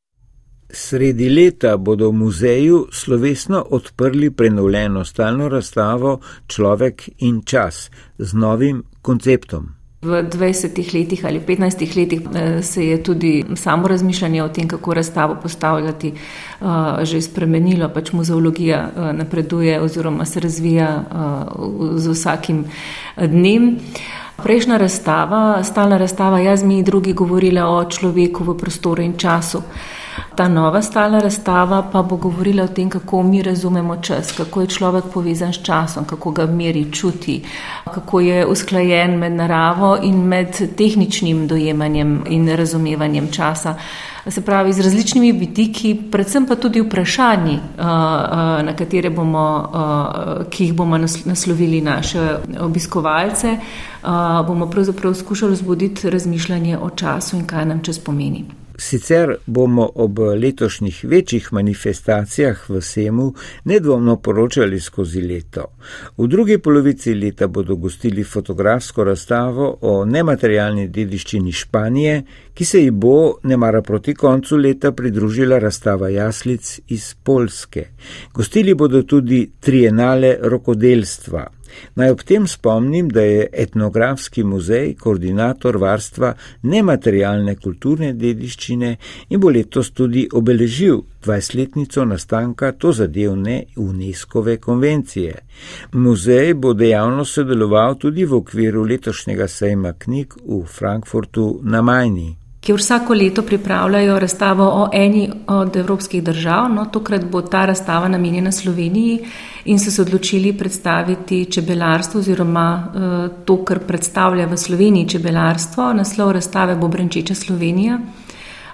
Sredi 0.70 1.30
leta 1.30 1.78
bodo 1.78 2.10
v 2.10 2.14
muzeju 2.14 2.88
slovesno 2.92 3.66
odprli 3.70 4.32
prenovljeno 4.32 5.06
stalno 5.06 5.50
razstavo 5.50 6.20
Človek 6.48 7.10
in 7.18 7.42
čas 7.46 7.90
z 8.18 8.34
novim 8.34 8.84
konceptom. 9.02 9.78
V 10.02 10.24
20 10.24 10.94
letih 10.94 11.26
ali 11.26 11.40
15 11.40 11.98
letih 11.98 12.22
eh, 12.36 12.62
se 12.64 12.86
je 12.86 13.04
tudi 13.04 13.46
samo 13.56 13.88
razmišljanje 13.88 14.44
o 14.44 14.50
tem, 14.50 14.68
kako 14.68 14.94
razstavo 14.94 15.38
postavljati, 15.44 16.08
eh, 16.08 16.66
že 17.06 17.22
spremenilo. 17.22 17.90
Pač 17.90 18.12
muzeologija 18.12 18.90
eh, 18.90 19.14
napreduje 19.14 19.82
oziroma 19.82 20.26
se 20.26 20.40
razvija 20.40 21.04
z 21.96 22.10
vsakim 22.10 22.66
dnem. 23.18 23.80
Prejšnja 24.44 24.78
razstava, 24.78 25.64
stalna 25.64 25.98
razstava, 25.98 26.40
jaz 26.40 26.64
mi 26.64 26.84
drugi 26.84 27.14
govorila 27.14 27.70
o 27.70 27.86
človeku 27.90 28.44
v 28.44 28.58
prostoru 28.58 29.02
in 29.02 29.18
času. 29.18 29.64
Ta 30.36 30.48
nova 30.48 30.82
stalna 30.82 31.20
razstava 31.20 31.90
pa 31.92 32.02
bo 32.02 32.16
govorila 32.16 32.64
o 32.64 32.68
tem, 32.68 32.90
kako 32.90 33.24
mi 33.24 33.42
razumemo 33.42 33.96
čas, 34.02 34.32
kako 34.38 34.62
je 34.62 34.68
človek 34.68 35.04
povezan 35.14 35.54
s 35.54 35.64
časom, 35.64 36.06
kako 36.06 36.32
ga 36.32 36.46
meri, 36.46 36.92
čuti, 36.92 37.44
kako 37.94 38.20
je 38.20 38.46
usklajen 38.46 39.18
med 39.18 39.32
naravo 39.32 39.98
in 40.04 40.22
med 40.28 40.76
tehničnim 40.78 41.48
dojemanjem 41.48 42.24
in 42.30 42.50
razumevanjem 42.50 43.32
časa. 43.32 43.76
Se 44.28 44.42
pravi, 44.42 44.74
z 44.74 44.84
različnimi 44.84 45.32
vidiki, 45.32 45.96
predvsem 46.12 46.46
pa 46.48 46.56
tudi 46.56 46.82
vprašanji, 46.82 47.60
na 47.78 48.74
katere 48.78 49.10
bomo, 49.10 49.46
ki 50.50 50.66
jih 50.66 50.74
bomo 50.74 50.98
naslovili 50.98 51.82
naše 51.82 52.38
obiskovalce, 52.60 53.58
bomo 54.48 54.68
pravzaprav 54.70 55.14
skušali 55.14 55.52
vzbuditi 55.52 56.10
razmišljanje 56.10 56.78
o 56.78 56.90
času 56.90 57.38
in 57.38 57.46
kaj 57.46 57.66
nam 57.66 57.84
čas 57.84 58.00
pomeni. 58.00 58.46
Sicer 58.80 59.36
bomo 59.46 59.90
ob 59.96 60.20
letošnjih 60.20 61.00
večjih 61.04 61.48
manifestacijah 61.54 62.70
v 62.70 62.82
Semu 62.82 63.34
nedvomno 63.64 64.16
poročali 64.22 64.80
skozi 64.80 65.22
leto. 65.22 65.66
V 66.18 66.28
drugi 66.28 66.58
polovici 66.58 67.14
leta 67.14 67.48
bodo 67.48 67.76
gostili 67.76 68.24
fotografsko 68.24 69.04
razstavo 69.04 69.78
o 69.82 70.06
nematerialni 70.06 70.88
dediščini 70.88 71.52
Španije, 71.52 72.22
ki 72.54 72.66
se 72.66 72.84
ji 72.84 72.92
bo, 72.92 73.40
ne 73.44 73.58
mara 73.58 73.82
proti 73.82 74.14
koncu 74.14 74.58
leta, 74.58 74.92
pridružila 74.92 75.60
razstava 75.60 76.10
jaslic 76.10 76.80
iz 76.88 77.16
Polske. 77.24 77.88
Gostili 78.34 78.74
bodo 78.74 79.04
tudi 79.04 79.50
trienale 79.60 80.38
rokodelstva. 80.42 81.57
Naj 81.96 82.12
ob 82.14 82.24
tem 82.24 82.48
spomnim, 82.48 83.10
da 83.10 83.22
je 83.22 83.48
etnografski 83.54 84.44
muzej 84.44 84.96
koordinator 85.00 85.78
varstva 85.82 86.34
nematerialne 86.64 87.56
kulturne 87.56 88.14
dediščine 88.14 88.96
in 89.30 89.40
bo 89.40 89.52
letos 89.54 89.92
tudi 89.92 90.28
obeležil 90.34 91.04
20-letnico 91.26 92.06
nastanka 92.06 92.72
to 92.72 92.92
zadevne 92.92 93.60
UNESCO-ve 93.76 94.58
konvencije. 94.58 95.36
Muzej 95.94 96.54
bo 96.54 96.74
dejavno 96.74 97.26
sodeloval 97.26 97.98
tudi 98.00 98.26
v 98.26 98.42
okviru 98.42 98.84
letošnjega 98.88 99.48
sejma 99.48 99.94
knjig 100.00 100.40
v 100.46 100.66
Frankfurtu 100.66 101.48
na 101.64 101.82
Majni 101.82 102.36
ki 102.68 102.74
vsako 102.74 103.14
leto 103.14 103.42
pripravljajo 103.42 104.20
razstavo 104.20 104.64
o 104.64 104.90
eni 104.94 105.30
od 105.48 105.76
evropskih 105.76 106.24
držav. 106.24 106.66
No, 106.74 106.86
tokrat 106.86 107.24
bo 107.32 107.42
ta 107.42 107.66
razstava 107.66 108.08
namenjena 108.08 108.52
Sloveniji 108.52 109.20
in 109.66 109.80
so 109.80 109.92
se 109.92 110.02
odločili 110.02 110.52
predstaviti 110.54 111.46
čebelarstvo 111.46 112.20
oziroma 112.20 112.68
uh, 112.88 113.46
to, 113.46 113.58
kar 113.64 113.80
predstavlja 113.80 114.50
v 114.52 114.58
Sloveniji 114.58 115.08
čebelarstvo. 115.16 115.94
Naslov 115.94 116.32
razstave 116.32 116.76
bo 116.76 116.88
Brančeča 116.88 117.36
Slovenija. 117.36 118.00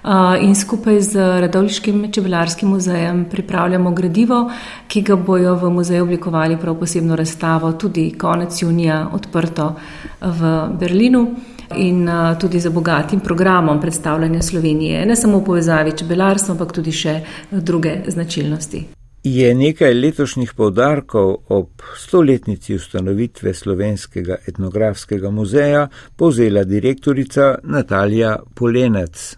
Uh, 0.04 0.10
in 0.42 0.54
skupaj 0.54 1.00
z 1.00 1.30
Radovliškim 1.46 2.12
čebelarskim 2.12 2.68
muzejem 2.68 3.24
pripravljamo 3.30 3.90
gradivo, 3.90 4.50
ki 4.88 5.02
ga 5.02 5.16
bojo 5.16 5.54
v 5.54 5.70
muzeju 5.70 6.02
oblikovali 6.02 6.56
prav 6.56 6.74
posebno 6.80 7.16
razstavo, 7.16 7.72
tudi 7.72 8.10
konec 8.18 8.62
junija 8.62 9.08
odprto 9.12 9.74
v 10.20 10.56
Berlinu 10.80 11.28
in 11.76 12.08
tudi 12.40 12.60
za 12.60 12.70
bogatim 12.70 13.20
programom 13.20 13.80
predstavljanja 13.80 14.42
Slovenije, 14.42 15.06
ne 15.06 15.16
samo 15.16 15.38
v 15.38 15.44
povezavi 15.44 15.92
čebelarstva, 15.96 16.52
ampak 16.52 16.72
tudi 16.72 16.92
še 16.92 17.20
druge 17.50 17.96
značilnosti. 18.08 18.84
Je 19.24 19.54
nekaj 19.54 19.94
letošnjih 19.94 20.52
povdarkov 20.52 21.36
ob 21.48 21.82
stoletnici 21.96 22.74
ustanovitve 22.74 23.54
Slovenskega 23.54 24.36
etnografskega 24.48 25.30
muzeja 25.30 25.88
povzela 26.16 26.64
direktorica 26.64 27.54
Natalija 27.62 28.36
Polenec. 28.54 29.36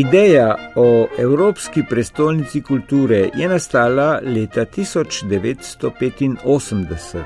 Ideja 0.00 0.56
o 0.76 1.06
Evropski 1.18 1.82
prestolnici 1.88 2.60
kulture 2.62 3.30
je 3.34 3.48
nastala 3.48 4.20
leta 4.22 4.64
1985. 4.64 7.24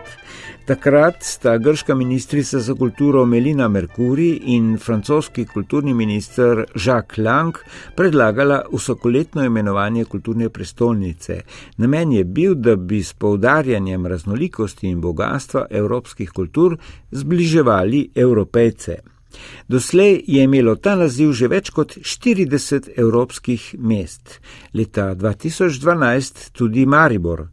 Takrat 0.66 1.22
sta 1.22 1.58
grška 1.58 1.94
ministrica 1.94 2.58
za 2.58 2.74
kulturo 2.74 3.26
Melina 3.26 3.68
Mercuri 3.68 4.40
in 4.56 4.78
francoski 4.78 5.46
kulturni 5.46 5.94
minister 5.94 6.64
Jacques 6.84 7.18
Lang 7.18 7.54
predlagala 7.96 8.62
vsakoletno 8.72 9.44
imenovanje 9.44 10.04
kulturne 10.04 10.48
prestolnice. 10.48 11.40
Namen 11.76 12.12
je 12.12 12.24
bil, 12.24 12.54
da 12.54 12.76
bi 12.76 13.02
s 13.02 13.12
poudarjanjem 13.12 14.06
raznolikosti 14.06 14.88
in 14.88 15.00
bogatstva 15.00 15.66
evropskih 15.70 16.30
kultur 16.30 16.78
zbliževali 17.10 18.10
evropejce. 18.14 19.13
Doslej 19.68 20.24
je 20.26 20.42
imelo 20.42 20.76
ta 20.76 20.94
naziv 20.96 21.32
že 21.32 21.48
več 21.48 21.70
kot 21.70 21.96
40 21.96 22.90
evropskih 22.96 23.74
mest, 23.78 24.40
leta 24.74 25.14
2012 25.14 26.50
tudi 26.52 26.86
Maribor. 26.86 27.48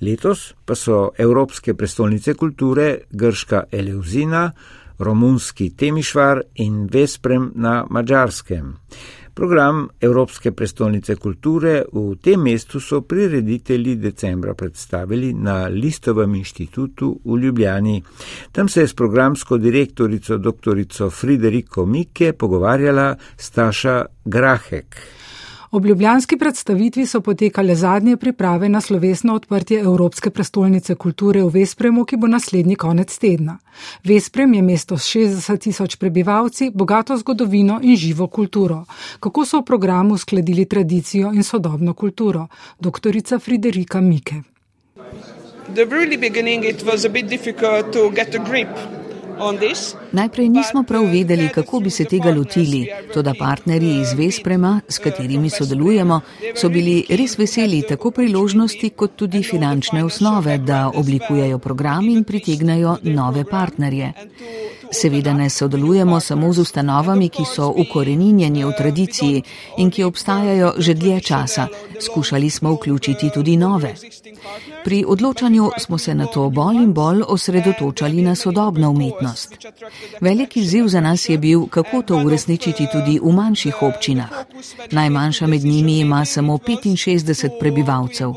Letos 0.00 0.54
pa 0.64 0.74
so 0.74 1.10
Evropske 1.18 1.74
prestolnice 1.74 2.34
kulture 2.34 3.06
Grška 3.10 3.64
Eleuzina, 3.72 4.50
Romunski 4.98 5.70
Temišvar 5.76 6.42
in 6.54 6.86
Vesprem 6.92 7.52
na 7.54 7.84
Mačarskem. 7.90 8.76
Program 9.36 9.88
Evropske 10.00 10.52
prestolnice 10.52 11.14
kulture 11.20 11.82
v 11.92 12.14
tem 12.24 12.40
mestu 12.40 12.80
so 12.80 13.02
prireditelji 13.04 13.98
decembra 14.00 14.54
predstavili 14.54 15.34
na 15.34 15.66
Listovem 15.68 16.34
inštitutu 16.34 17.10
v 17.24 17.36
Ljubljani. 17.42 18.02
Tam 18.52 18.68
se 18.68 18.80
je 18.80 18.88
s 18.88 18.94
programsko 18.94 19.58
direktorico 19.58 20.38
dr. 20.38 20.80
Frideriko 21.10 21.86
Mike 21.86 22.32
pogovarjala 22.32 23.16
Staša 23.36 24.04
Grahek. 24.24 24.96
Ob 25.70 25.86
ljubljanski 25.86 26.36
predstavitvi 26.36 27.06
so 27.06 27.20
potekale 27.20 27.74
zadnje 27.74 28.16
priprave 28.16 28.68
na 28.68 28.80
slovesno 28.80 29.34
odprtje 29.34 29.80
Evropske 29.80 30.30
prestolnice 30.30 30.94
kulture 30.94 31.42
v 31.42 31.48
Vespremu, 31.48 32.04
ki 32.04 32.16
bo 32.16 32.26
naslednji 32.26 32.76
konec 32.76 33.18
tedna. 33.18 33.58
Vesprem 34.04 34.54
je 34.54 34.62
mesto 34.62 34.98
s 34.98 35.08
60 35.16 35.58
tisoč 35.58 35.96
prebivalci, 35.96 36.70
bogato 36.74 37.16
zgodovino 37.16 37.80
in 37.82 37.96
živo 37.96 38.26
kulturo. 38.26 38.84
Kako 39.20 39.44
so 39.44 39.60
v 39.60 39.64
programu 39.64 40.18
skladili 40.18 40.64
tradicijo 40.64 41.32
in 41.32 41.42
sodobno 41.42 41.94
kulturo? 41.94 42.46
Doktorica 42.80 43.38
Friderika 43.38 44.00
Mike. 44.00 44.42
The 45.74 45.84
really 45.84 46.16
beginning 46.16 46.64
it 46.64 46.84
was 46.86 47.04
a 47.04 47.08
bit 47.08 47.26
difficult 47.28 47.92
to 47.92 48.10
get 48.10 48.34
a 48.34 48.38
grip 48.38 49.05
Najprej 50.12 50.48
nismo 50.48 50.82
prav 50.82 51.04
vedeli, 51.04 51.48
kako 51.54 51.80
bi 51.80 51.90
se 51.90 52.04
tega 52.04 52.30
lotili, 52.30 52.88
toda 53.14 53.34
partnerji 53.38 54.00
iz 54.00 54.12
Vesprema, 54.12 54.80
s 54.88 54.98
katerimi 54.98 55.50
sodelujemo, 55.50 56.20
so 56.54 56.68
bili 56.68 57.04
res 57.08 57.38
veseli 57.38 57.82
tako 57.88 58.10
priložnosti 58.10 58.90
kot 58.90 59.16
tudi 59.16 59.42
finančne 59.42 60.04
osnove, 60.04 60.58
da 60.58 60.90
oblikujejo 60.94 61.58
program 61.58 62.08
in 62.08 62.24
pritegnajo 62.24 62.96
nove 63.02 63.44
partnerje. 63.44 64.12
Seveda 64.92 65.32
ne 65.32 65.50
sodelujemo 65.50 66.20
samo 66.20 66.52
z 66.52 66.58
ustanovami, 66.58 67.28
ki 67.28 67.44
so 67.44 67.72
ukoreninjeni 67.76 68.64
v 68.64 68.72
tradiciji 68.78 69.42
in 69.78 69.90
ki 69.90 70.04
obstajajo 70.04 70.72
že 70.78 70.94
dlje 70.94 71.20
časa. 71.20 71.66
Skušali 72.00 72.50
smo 72.50 72.72
vključiti 72.72 73.30
tudi 73.34 73.56
nove. 73.56 73.94
Pri 74.84 75.04
odločanju 75.08 75.70
smo 75.78 75.98
se 75.98 76.14
na 76.14 76.26
to 76.26 76.50
bolj 76.50 76.76
in 76.76 76.92
bolj 76.92 77.22
osredotočali 77.28 78.22
na 78.22 78.34
sodobno 78.34 78.90
umetnost. 78.90 79.25
Veliki 80.20 80.64
ziv 80.64 80.88
za 80.88 81.00
nas 81.00 81.28
je 81.28 81.38
bil, 81.38 81.66
kako 81.66 82.02
to 82.02 82.16
uresničiti 82.16 82.86
tudi 82.92 83.18
v 83.22 83.32
manjših 83.32 83.82
občinah. 83.82 84.30
Najmanjša 84.90 85.46
med 85.46 85.64
njimi 85.64 85.98
ima 85.98 86.24
samo 86.24 86.58
65 86.58 87.58
prebivalcev. 87.60 88.32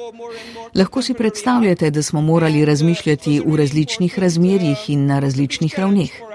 Lahko 0.76 1.02
si 1.02 1.14
predstavljate, 1.14 1.90
da 1.90 2.04
smo 2.04 2.22
morali 2.22 2.66
razmišljati 2.66 3.42
v 3.46 3.56
različnih 3.56 4.20
razmerjih 4.20 4.90
in 4.90 5.06
na 5.06 5.20
različnih 5.20 5.80
ravneh. 5.80 6.29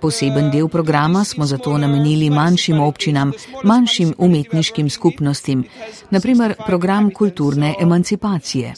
Poseben 0.00 0.50
del 0.50 0.68
programa 0.68 1.24
smo 1.24 1.46
zato 1.46 1.78
namenili 1.78 2.30
manjšim 2.30 2.80
občinam, 2.80 3.32
manjšim 3.64 4.14
umetniškim 4.18 4.90
skupnostim, 4.90 5.64
naprimer 6.10 6.54
program 6.66 7.10
kulturne 7.10 7.74
emancipacije. 7.80 8.74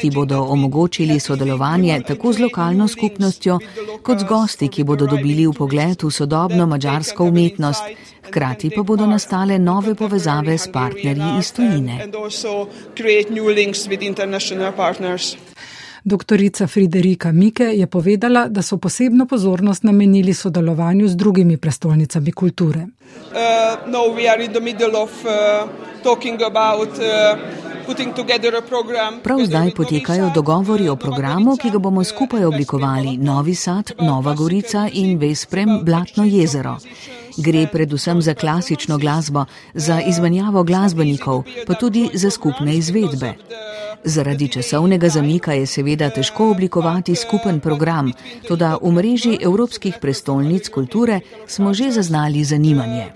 Ti 0.00 0.10
bodo 0.10 0.42
omogočili 0.42 1.20
sodelovanje 1.20 2.02
tako 2.08 2.32
z 2.32 2.38
lokalno 2.38 2.88
skupnostjo, 2.88 3.58
kot 4.02 4.18
z 4.18 4.24
gosti, 4.24 4.68
ki 4.68 4.84
bodo 4.84 5.06
dobili 5.06 5.46
v 5.46 5.52
pogled 5.52 6.02
v 6.02 6.10
sodobno 6.10 6.66
mađarsko 6.66 7.24
umetnost, 7.24 7.82
hkrati 8.26 8.70
pa 8.76 8.82
bodo 8.82 9.06
nastale 9.06 9.58
nove 9.58 9.94
povezave 9.94 10.58
s 10.58 10.68
partnerji 10.72 11.38
iz 11.38 11.52
tujine. 11.52 12.08
Doktorica 16.06 16.66
Friderika 16.66 17.32
Mike 17.32 17.64
je 17.64 17.86
povedala, 17.86 18.48
da 18.48 18.62
so 18.62 18.76
posebno 18.76 19.26
pozornost 19.26 19.82
namenili 19.82 20.34
sodelovanju 20.34 21.08
z 21.08 21.16
drugimi 21.16 21.56
prestolnicami 21.56 22.32
kulture. 22.32 22.78
Uh, 22.78 23.90
no, 23.90 23.98
Prav 29.22 29.38
zdaj 29.44 29.70
potekajo 29.74 30.30
dogovori 30.34 30.88
o 30.88 30.96
programu, 30.96 31.56
ki 31.56 31.70
ga 31.70 31.78
bomo 31.78 32.04
skupaj 32.04 32.44
oblikovali: 32.44 33.16
Novi 33.16 33.54
Sad, 33.54 33.92
Nova 34.00 34.34
Gorica 34.34 34.88
in 34.92 35.18
Vesprem 35.18 35.80
Blatno 35.82 36.24
jezero. 36.24 36.76
Gre 37.36 37.66
predvsem 37.72 38.22
za 38.22 38.34
klasično 38.34 38.98
glasbo, 38.98 39.44
za 39.74 40.00
izmenjavo 40.00 40.62
glasbenikov, 40.64 41.42
pa 41.66 41.74
tudi 41.74 42.10
za 42.14 42.30
skupne 42.30 42.76
izvedbe. 42.76 43.34
Zaradi 44.04 44.48
časovnega 44.48 45.08
zamika 45.08 45.52
je 45.52 45.66
seveda 45.66 46.10
težko 46.10 46.50
oblikovati 46.50 47.14
skupen 47.14 47.60
program, 47.60 48.12
tudi 48.48 48.64
v 48.82 48.92
mreži 48.92 49.38
evropskih 49.42 49.98
prestolnic 50.00 50.68
kulture 50.68 51.20
smo 51.46 51.74
že 51.74 51.90
zaznali 51.90 52.44
zanimanje. 52.44 53.06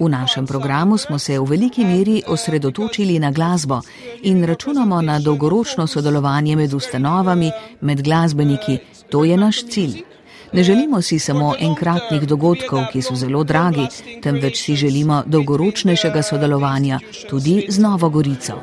V 0.00 0.08
našem 0.08 0.46
programu 0.46 0.98
smo 0.98 1.18
se 1.18 1.38
v 1.38 1.44
veliki 1.44 1.84
meri 1.84 2.22
osredotočili 2.26 3.18
na 3.18 3.30
glasbo 3.30 3.80
in 4.22 4.44
računamo 4.44 5.02
na 5.02 5.18
dolgoročno 5.18 5.86
sodelovanje 5.86 6.56
med 6.56 6.74
ustanovami, 6.74 7.50
med 7.80 8.02
glasbeniki. 8.02 8.78
To 9.10 9.24
je 9.24 9.36
naš 9.36 9.64
cilj. 9.66 10.17
Ne 10.52 10.62
želimo 10.62 11.02
si 11.02 11.18
samo 11.18 11.54
enkratnih 11.60 12.22
dogodkov, 12.22 12.80
ki 12.92 13.02
so 13.02 13.14
zelo 13.14 13.44
dragi, 13.44 13.86
temveč 14.22 14.62
si 14.62 14.76
želimo 14.76 15.22
dolgoročnejšega 15.26 16.22
sodelovanja 16.22 16.98
tudi 17.30 17.66
z 17.68 17.78
Novo 17.78 18.08
Gorico. 18.08 18.60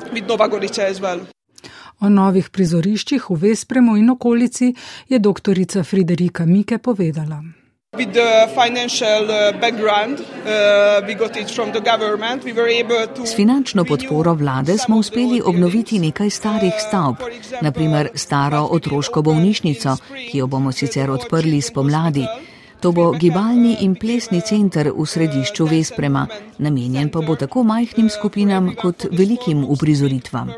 O 2.00 2.10
novih 2.10 2.50
prizoriščih 2.50 3.30
v 3.30 3.36
Vespremu 3.36 3.98
in 3.98 4.10
okolici 4.10 4.74
je 5.10 5.20
doktorica 5.20 5.84
Friderika 5.84 6.46
Mike 6.46 6.78
povedala. 6.78 7.44
Uh, 7.96 8.02
uh, 8.02 8.08
S 13.26 13.36
finančno 13.36 13.86
podporo 13.86 14.34
vlade 14.34 14.78
smo 14.78 14.98
uspeli 14.98 15.42
obnoviti 15.46 16.00
nekaj 16.00 16.30
starih 16.30 16.74
stavb, 16.88 17.16
naprimer 17.62 18.10
staro 18.14 18.68
otroško 18.72 19.22
bolnišnico, 19.22 19.96
ki 20.32 20.38
jo 20.38 20.48
bomo 20.48 20.72
sicer 20.72 21.12
odprli 21.12 21.62
spomladi. 21.62 22.26
To 22.80 22.92
bo 22.92 23.12
gibalni 23.12 23.78
in 23.80 23.96
plesni 23.96 24.42
center 24.42 24.92
v 24.96 25.06
središču 25.06 25.66
Vesprema, 25.66 26.28
namenjen 26.58 27.10
pa 27.10 27.22
bo 27.22 27.36
tako 27.36 27.64
majhnim 27.64 28.10
skupinam 28.10 28.76
kot 28.82 29.06
velikim 29.12 29.64
uprizoritvam. 29.64 30.52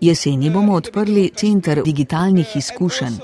Jeseni 0.00 0.50
bomo 0.50 0.74
odprli 0.74 1.30
center 1.36 1.82
digitalnih 1.84 2.56
izkušenj. 2.56 3.20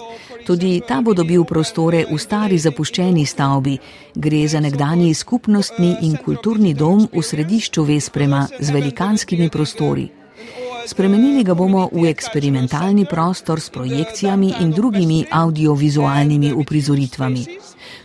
Tudi 0.46 0.82
ta 0.86 1.00
bo 1.00 1.14
dobil 1.14 1.44
prostore 1.44 2.06
v 2.10 2.18
stari 2.18 2.58
zapuščeni 2.58 3.26
stavbi. 3.26 3.78
Gre 4.14 4.42
za 4.48 4.60
nekdani 4.60 5.14
skupnostni 5.14 6.02
in 6.02 6.16
kulturni 6.18 6.74
dom 6.74 7.06
v 7.06 7.22
središču 7.22 7.84
Vesprema 7.86 8.48
z 8.58 8.74
velikanskimi 8.74 9.50
prostori. 9.50 10.10
Spremenili 10.82 11.44
ga 11.46 11.54
bomo 11.54 11.86
v 11.94 12.10
eksperimentalni 12.10 13.06
prostor 13.06 13.60
s 13.60 13.70
projekcijami 13.70 14.54
in 14.60 14.74
drugimi 14.74 15.22
audiovizualnimi 15.30 16.50
uprizoritvami. 16.50 17.46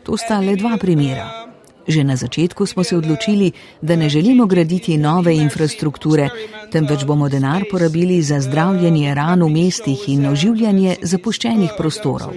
To 0.05 0.13
sta 0.13 0.37
le 0.39 0.53
dva 0.55 0.77
primera. 0.77 1.46
Že 1.87 2.03
na 2.03 2.15
začetku 2.15 2.65
smo 2.65 2.83
se 2.83 2.97
odločili, 2.97 3.51
da 3.81 3.95
ne 3.95 4.09
želimo 4.09 4.45
graditi 4.45 4.97
nove 4.97 5.35
infrastrukture, 5.35 6.29
temveč 6.71 7.05
bomo 7.05 7.29
denar 7.29 7.63
porabili 7.71 8.21
za 8.21 8.41
zdravljenje 8.41 9.13
ran 9.13 9.43
v 9.43 9.49
mestih 9.49 10.09
in 10.09 10.25
oživljanje 10.25 10.95
zapuščenih 11.01 11.71
prostorov. 11.77 12.33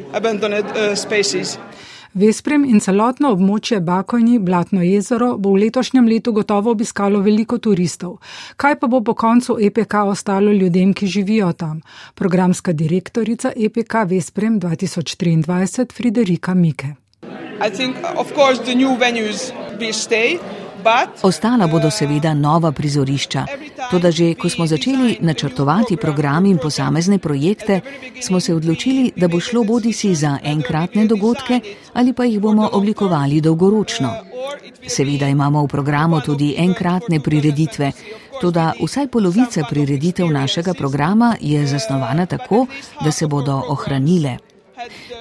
Vesprem 2.14 2.64
in 2.66 2.80
celotno 2.82 3.30
območje 3.30 3.78
Bakojni, 3.86 4.40
Blatno 4.42 4.82
jezero, 4.82 5.36
bo 5.38 5.52
v 5.54 5.66
letošnjem 5.66 6.08
letu 6.10 6.32
gotovo 6.34 6.72
obiskalo 6.74 7.20
veliko 7.22 7.58
turistov. 7.62 8.18
Kaj 8.58 8.80
pa 8.80 8.90
bo 8.90 8.98
po 9.00 9.14
koncu 9.14 9.58
EPK 9.62 9.94
ostalo 10.10 10.50
ljudem, 10.50 10.90
ki 10.94 11.06
živijo 11.06 11.52
tam? 11.52 11.82
Programska 12.14 12.72
direktorica 12.72 13.52
EPK 13.56 14.02
Vesprem 14.10 14.58
2023 14.60 15.94
Friderika 15.94 16.54
Mike. 16.54 16.99
Ostala 21.22 21.66
bodo 21.66 21.90
seveda 21.90 22.34
nova 22.34 22.72
prizorišča. 22.72 23.44
Toda 23.90 24.10
že, 24.10 24.34
ko 24.34 24.48
smo 24.48 24.66
začeli 24.66 25.18
načrtovati 25.20 25.96
program 25.96 26.46
in 26.46 26.58
posamezne 26.58 27.18
projekte, 27.18 27.80
smo 28.22 28.40
se 28.40 28.54
odločili, 28.54 29.12
da 29.16 29.28
bo 29.28 29.40
šlo 29.40 29.64
bodi 29.64 29.92
si 29.92 30.14
za 30.14 30.38
enkratne 30.44 31.06
dogodke 31.06 31.60
ali 31.92 32.12
pa 32.12 32.24
jih 32.24 32.40
bomo 32.40 32.70
oblikovali 32.72 33.40
dolgoročno. 33.40 34.14
Seveda 34.88 35.28
imamo 35.28 35.64
v 35.64 35.68
programu 35.68 36.20
tudi 36.20 36.54
enkratne 36.58 37.20
prireditve, 37.20 37.92
toda 38.40 38.72
vsaj 38.82 39.08
polovica 39.08 39.64
prireditev 39.70 40.30
našega 40.32 40.74
programa 40.74 41.36
je 41.40 41.66
zasnovana 41.66 42.26
tako, 42.26 42.66
da 43.04 43.12
se 43.12 43.26
bodo 43.26 43.62
ohranile. 43.68 44.49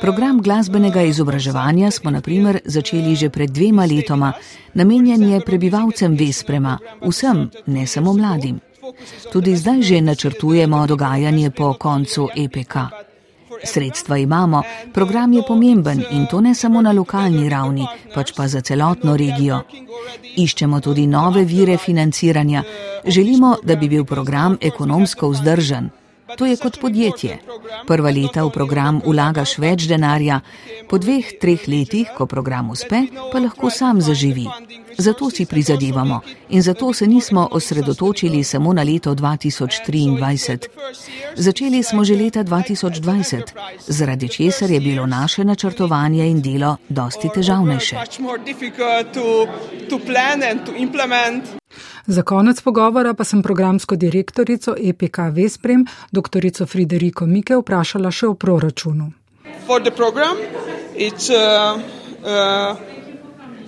Program 0.02 0.42
glasbenega 0.42 1.02
izobraževanja 1.02 1.92
smo 1.92 2.12
naprimer 2.12 2.60
začeli 2.66 3.16
že 3.16 3.30
pred 3.30 3.50
dvema 3.50 3.86
letoma, 3.86 4.34
namenjen 4.74 5.24
je 5.30 5.42
prebivalcem 5.46 6.16
Vesprema, 6.16 6.78
vsem, 7.02 7.50
ne 7.66 7.88
samo 7.88 8.14
mladim. 8.14 8.60
Tudi 9.32 9.56
zdaj 9.56 9.82
že 9.82 10.02
načrtujemo 10.02 10.88
dogajanje 10.88 11.52
po 11.52 11.74
koncu 11.74 12.30
EPK. 12.36 12.76
Sredstva 13.64 14.18
imamo, 14.18 14.64
program 14.94 15.34
je 15.34 15.44
pomemben 15.48 16.04
in 16.12 16.28
to 16.28 16.42
ne 16.42 16.56
samo 16.56 16.82
na 16.82 16.92
lokalni 16.92 17.50
ravni, 17.50 17.88
pač 18.16 18.32
pa 18.38 18.48
za 18.48 18.62
celotno 18.62 19.18
regijo. 19.18 19.62
Iščemo 20.38 20.80
tudi 20.80 21.08
nove 21.08 21.44
vire 21.44 21.78
financiranja. 21.78 22.64
Želimo, 23.06 23.56
da 23.64 23.76
bi 23.76 23.90
bil 23.90 24.06
program 24.06 24.58
ekonomsko 24.62 25.30
vzdržen. 25.30 25.90
To 26.38 26.46
je 26.46 26.58
kot 26.58 26.80
podjetje. 26.82 27.38
Prva 27.88 28.10
leta 28.10 28.44
v 28.46 28.52
program 28.54 29.02
vlagaš 29.06 29.58
več 29.58 29.88
denarja, 29.90 30.40
po 30.90 30.98
dveh, 30.98 31.32
treh 31.42 31.68
letih, 31.68 32.12
ko 32.18 32.26
program 32.26 32.70
uspe, 32.70 33.04
pa 33.32 33.40
lahko 33.40 33.70
sam 33.70 34.02
zaživi. 34.02 34.46
Zato 34.98 35.30
si 35.30 35.46
prizadevamo 35.46 36.22
in 36.50 36.62
zato 36.62 36.94
se 36.94 37.08
nismo 37.08 37.48
osredotočili 37.52 38.44
samo 38.44 38.74
na 38.74 38.84
leto 38.84 39.16
2023. 39.16 40.58
Začeli 41.36 41.84
smo 41.84 42.04
že 42.04 42.16
leta 42.16 42.44
2020, 42.44 43.54
zaradi 43.88 44.30
česar 44.30 44.72
je 44.72 44.80
bilo 44.80 45.06
naše 45.06 45.44
načrtovanje 45.44 46.28
in 46.28 46.42
delo 46.42 46.78
dosti 46.90 47.30
težavnejše. 47.30 47.98
Za 52.10 52.24
konec 52.24 52.62
pogovora 52.62 53.14
pa 53.14 53.24
sem 53.24 53.42
programsko 53.46 53.96
direktorico 53.96 54.74
EPK 54.74 55.18
Vesprem, 55.30 55.86
dr. 56.12 56.66
Frideriko 56.66 57.26
Mike, 57.30 57.54
vprašala 57.62 58.10
še 58.10 58.32
o 58.32 58.34
proračunu. 58.34 59.12
Program, 59.96 60.38
uh, 61.30 61.78
uh, 62.26 62.78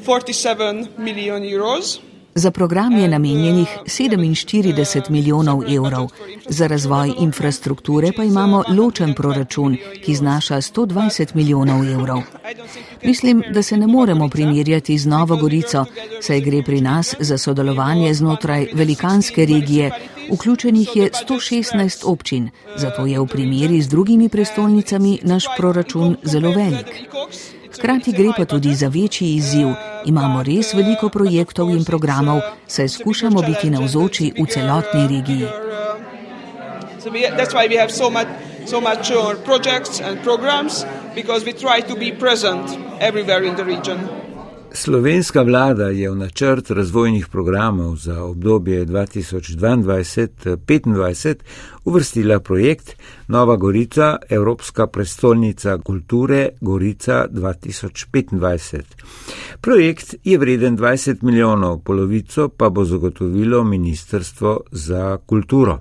47 0.01 0.87
milijonov 0.97 1.53
evrov. 1.53 2.10
Za 2.35 2.51
program 2.51 2.97
je 2.97 3.07
namenjenih 3.07 3.67
47 3.85 5.09
milijonov 5.09 5.63
evrov, 5.73 6.09
za 6.49 6.67
razvoj 6.67 7.13
infrastrukture 7.19 8.11
pa 8.17 8.23
imamo 8.23 8.63
ločen 8.77 9.13
proračun, 9.13 9.77
ki 10.05 10.15
znaša 10.15 10.55
120 10.55 11.35
milijonov 11.35 11.85
evrov. 11.89 12.21
Mislim, 13.03 13.43
da 13.53 13.63
se 13.63 13.77
ne 13.77 13.87
moremo 13.87 14.29
primerjati 14.29 14.97
z 14.97 15.07
Novo 15.07 15.35
Gorico, 15.35 15.85
saj 16.21 16.41
gre 16.41 16.63
pri 16.63 16.81
nas 16.81 17.15
za 17.19 17.37
sodelovanje 17.37 18.13
znotraj 18.13 18.67
velikanske 18.73 19.45
regije, 19.45 19.91
vključenih 20.33 20.95
je 20.95 21.09
116 21.27 22.01
občin, 22.05 22.49
zato 22.77 23.05
je 23.05 23.19
v 23.19 23.27
primeri 23.27 23.81
z 23.81 23.87
drugimi 23.87 24.29
prestolnicami 24.29 25.19
naš 25.23 25.45
proračun 25.57 26.17
zelo 26.23 26.51
velik. 26.51 26.87
Hkrati 27.73 28.11
gre 28.11 28.31
pa 28.37 28.45
tudi 28.45 28.75
za 28.75 28.87
večji 28.87 29.35
izziv. 29.35 29.67
Imamo 30.05 30.43
res 30.43 30.73
veliko 30.73 31.09
projektov 31.09 31.69
in 31.69 31.85
programov, 31.85 32.41
saj 32.67 32.89
skušamo 32.89 33.41
biti 33.41 33.69
navzoči 33.69 34.33
v 34.39 34.45
celotni 34.45 35.07
regiji. 35.07 35.47
So 38.65 38.79
much 38.79 39.11
projects 39.45 40.01
and 40.01 40.23
programs 40.23 40.85
because 41.15 41.45
we 41.45 41.53
try 41.53 41.81
to 41.81 41.95
be 41.95 42.11
present 42.11 42.77
everywhere 42.99 43.43
in 43.43 43.55
the 43.55 43.63
region. 43.63 44.30
Slovenska 44.73 45.41
vlada 45.41 45.89
je 45.89 46.11
v 46.11 46.15
načrt 46.15 46.71
razvojnih 46.71 47.27
programov 47.27 47.95
za 47.95 48.23
obdobje 48.23 48.85
2022-2025 48.85 51.35
uvrstila 51.85 52.39
projekt 52.39 52.95
Nova 53.27 53.55
Gorica, 53.55 54.17
Evropska 54.29 54.87
prestolnica 54.87 55.77
kulture 55.77 56.49
Gorica 56.61 57.27
2025. 57.31 58.81
Projekt 59.61 60.15
je 60.23 60.37
vreden 60.37 60.77
20 60.77 61.23
milijonov, 61.23 61.79
polovico 61.79 62.49
pa 62.49 62.69
bo 62.69 62.85
zagotovilo 62.85 63.63
Ministrstvo 63.63 64.59
za 64.71 65.17
kulturo. 65.25 65.79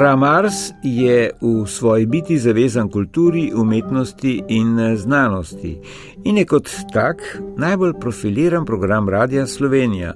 Program 0.00 0.22
Ars 0.22 0.72
je 0.82 1.30
v 1.40 1.66
svoji 1.66 2.06
biti 2.06 2.38
zavezan 2.38 2.88
kulturi, 2.88 3.52
umetnosti 3.54 4.42
in 4.48 4.96
znanosti 4.96 5.74
in 6.24 6.38
je 6.38 6.44
kot 6.46 6.70
tak 6.92 7.20
najbolj 7.56 7.92
profiliran 8.00 8.64
program 8.64 9.08
Radia 9.08 9.46
Slovenija. 9.46 10.14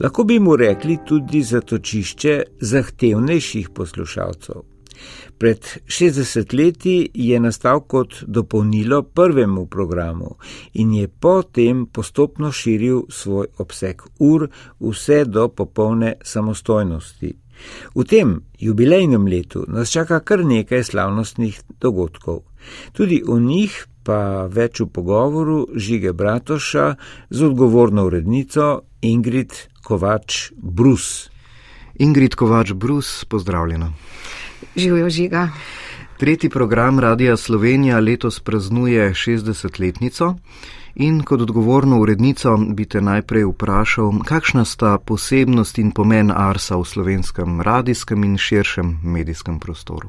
Lahko 0.00 0.24
bi 0.24 0.38
mu 0.38 0.56
rekli 0.56 0.98
tudi 1.06 1.42
zatočišče 1.42 2.42
zahtevnejših 2.60 3.68
poslušalcev. 3.70 4.62
Pred 5.38 5.60
60 5.86 6.56
leti 6.58 7.10
je 7.14 7.40
nastal 7.40 7.80
kot 7.80 8.24
dopolnilo 8.26 9.02
prvemu 9.02 9.66
programu 9.66 10.36
in 10.74 10.92
je 10.94 11.08
potem 11.08 11.86
postopno 11.86 12.52
širil 12.52 13.02
svoj 13.08 13.46
obseg 13.58 14.02
ur 14.18 14.48
vse 14.80 15.24
do 15.24 15.48
popolne 15.48 16.14
samostojnosti. 16.22 17.32
V 17.94 18.04
tem 18.04 18.40
jubilejnem 18.58 19.26
letu 19.26 19.64
nas 19.68 19.90
čaka 19.90 20.20
kar 20.20 20.44
nekaj 20.44 20.84
slavnostnih 20.84 21.60
dogodkov. 21.80 22.42
Tudi 22.92 23.22
o 23.26 23.38
njih 23.38 23.86
pa 24.04 24.46
več 24.48 24.80
v 24.80 24.88
pogovoru 24.88 25.66
Žige 25.76 26.12
Bratoša 26.12 26.94
z 27.30 27.38
odgovorno 27.44 28.06
urednico 28.08 28.82
Ingrid 29.02 29.52
Kovač 29.84 30.52
Brus. 30.56 31.30
Ingrid 32.00 32.34
Kovač 32.34 32.72
Brus, 32.72 33.24
pozdravljena. 33.28 33.92
Živijo 34.76 35.10
žiga. 35.10 35.48
Tretji 36.20 36.50
program 36.50 37.00
Radia 37.00 37.36
Slovenija 37.36 38.00
letos 38.00 38.40
praznuje 38.40 39.10
60-letnico. 39.12 40.34
In 40.94 41.22
kot 41.22 41.40
odgovorno 41.40 41.98
urednico 42.00 42.56
bi 42.56 42.84
te 42.84 43.00
najprej 43.00 43.44
vprašal, 43.44 44.22
kakšna 44.26 44.64
sta 44.64 44.98
posebnost 44.98 45.78
in 45.78 45.92
pomen 45.92 46.30
Arsa 46.30 46.76
v 46.76 46.84
slovenskem 46.84 47.60
radijskem 47.60 48.24
in 48.24 48.38
širšem 48.38 48.98
medijskem 49.02 49.58
prostoru? 49.58 50.08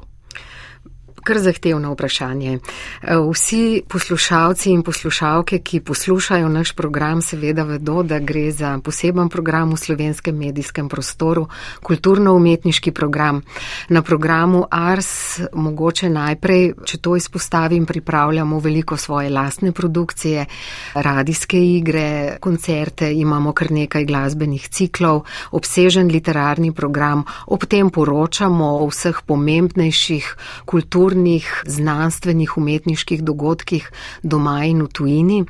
Kar 1.24 1.40
zahtevno 1.40 1.94
vprašanje. 1.94 2.60
Eh, 3.02 3.16
vsi 3.34 3.82
poslušalci 3.88 4.72
in 4.72 4.84
poslušalke, 4.84 5.60
ki 5.60 5.80
poslušajo 5.80 6.50
naš 6.50 6.72
program, 6.72 7.22
seveda 7.22 7.64
vedo, 7.64 8.04
da 8.04 8.20
gre 8.20 8.52
za 8.52 8.80
poseben 8.84 9.30
program 9.30 9.72
v 9.72 9.78
slovenskem 9.78 10.38
medijskem 10.38 10.90
prostoru, 10.90 11.48
kulturno-umetniški 11.84 12.92
program. 12.92 13.42
Na 13.90 14.02
programu 14.02 14.66
Ars 14.72 15.40
mogoče 15.54 16.10
najprej, 16.10 16.74
če 16.86 16.98
to 16.98 17.16
izpostavim, 17.16 17.86
pripravljamo 17.86 18.60
veliko 18.60 18.98
svoje 18.98 19.30
lastne 19.30 19.72
produkcije, 19.72 20.46
radijske 20.94 21.60
igre, 21.78 22.38
koncerte, 22.40 23.14
imamo 23.14 23.54
kar 23.54 23.72
nekaj 23.72 24.06
glasbenih 24.06 24.68
ciklov, 24.70 25.24
obsežen 25.52 26.08
literarni 26.08 26.72
program, 26.74 27.24
ob 27.48 27.66
tem 27.66 27.90
poročamo 27.90 28.78
o 28.82 28.88
vseh 28.88 29.22
pomembnejših 29.26 30.36
kulturnih 30.66 31.11
kulturnih, 31.12 31.64
znanstvenih, 31.66 32.58
umetniških 32.58 33.24
dogodkih 33.24 33.92
doma 34.24 34.64
in 34.66 34.82
v 34.82 34.88
tujini. 34.88 35.46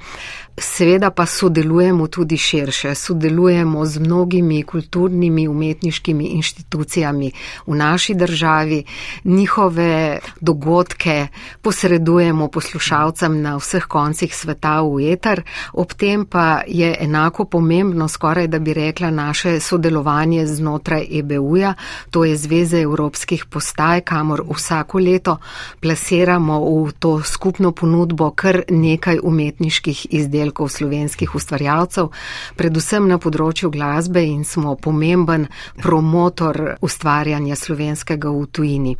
Seveda 0.57 1.09
pa 1.11 1.25
sodelujemo 1.25 2.07
tudi 2.07 2.37
širše, 2.37 2.95
sodelujemo 2.95 3.85
z 3.85 3.99
mnogimi 3.99 4.63
kulturnimi, 4.63 5.47
umetniškimi 5.47 6.25
inštitucijami 6.25 7.31
v 7.67 7.75
naši 7.75 8.13
državi, 8.13 8.83
njihove 9.23 10.19
dogodke 10.41 11.27
posredujemo 11.61 12.47
poslušalcem 12.47 13.41
na 13.41 13.55
vseh 13.57 13.85
koncih 13.85 14.35
sveta 14.35 14.81
v 14.81 15.13
eter, 15.13 15.41
ob 15.73 15.93
tem 15.93 16.25
pa 16.25 16.61
je 16.67 16.95
enako 16.99 17.45
pomembno, 17.45 18.07
skoraj 18.07 18.47
da 18.47 18.59
bi 18.59 18.73
rekla, 18.73 19.11
naše 19.11 19.59
sodelovanje 19.59 20.45
znotraj 20.45 21.07
EBU-ja, 21.19 21.73
to 22.11 22.25
je 22.25 22.37
Zveze 22.37 22.81
evropskih 22.81 23.45
postaj, 23.45 24.01
kamor 24.01 24.43
vsako 24.49 24.99
leto 24.99 25.37
plasiramo 25.79 26.59
v 26.59 26.91
to 26.99 27.13
skupno 27.23 27.71
ponudbo 27.71 28.31
kar 28.31 28.63
nekaj 28.69 29.19
umetniških 29.23 30.05
izdelkov 30.09 30.69
slovenskih 30.69 31.35
ustvarjalcev, 31.35 32.11
predvsem 32.55 33.07
na 33.07 33.17
področju 33.17 33.71
glasbe 33.71 34.23
in 34.23 34.43
smo 34.45 34.75
pomemben 34.75 35.47
promotor 35.81 36.77
ustvarjanja 36.81 37.55
slovenskega 37.55 38.29
v 38.29 38.47
tujini. 38.51 38.95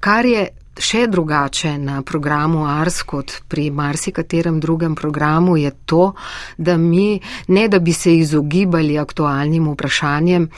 Kar 0.00 0.26
je 0.26 0.48
še 0.78 1.06
drugače 1.06 1.78
na 1.78 2.02
programu 2.02 2.64
Ars 2.66 3.02
kot 3.02 3.32
pri 3.48 3.70
marsikaterem 3.70 4.60
drugem 4.60 4.94
programu 4.94 5.56
je 5.56 5.70
to, 5.86 6.12
da 6.58 6.76
mi 6.76 7.20
ne 7.48 7.68
da 7.68 7.78
bi 7.78 7.92
se 7.92 8.16
izogibali 8.16 8.98
aktualnim 8.98 9.68
vprašanjem, 9.72 10.48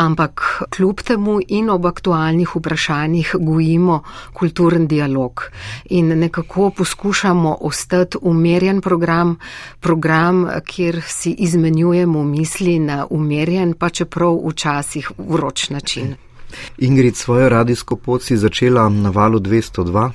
ampak 0.00 0.62
kljub 0.70 1.00
temu 1.00 1.40
in 1.48 1.70
ob 1.70 1.86
aktualnih 1.86 2.56
vprašanjih 2.56 3.34
gojimo 3.40 4.02
kulturen 4.32 4.86
dialog 4.86 5.44
in 5.90 6.18
nekako 6.18 6.70
poskušamo 6.70 7.56
ostati 7.60 8.18
umerjen 8.22 8.80
program, 8.80 9.36
program, 9.80 10.46
kjer 10.66 11.02
si 11.06 11.30
izmenjujemo 11.38 12.24
misli 12.24 12.78
na 12.78 13.06
umerjen, 13.10 13.74
pa 13.74 13.88
čeprav 13.88 14.40
včasih 14.46 15.10
vroč 15.18 15.70
način. 15.70 16.29
Ingrid 16.78 17.16
svojo 17.16 17.48
radijsko 17.48 17.96
pot 17.96 18.22
si 18.22 18.36
začela 18.36 18.88
na 18.88 19.10
valu 19.10 19.38
202, 19.38 20.10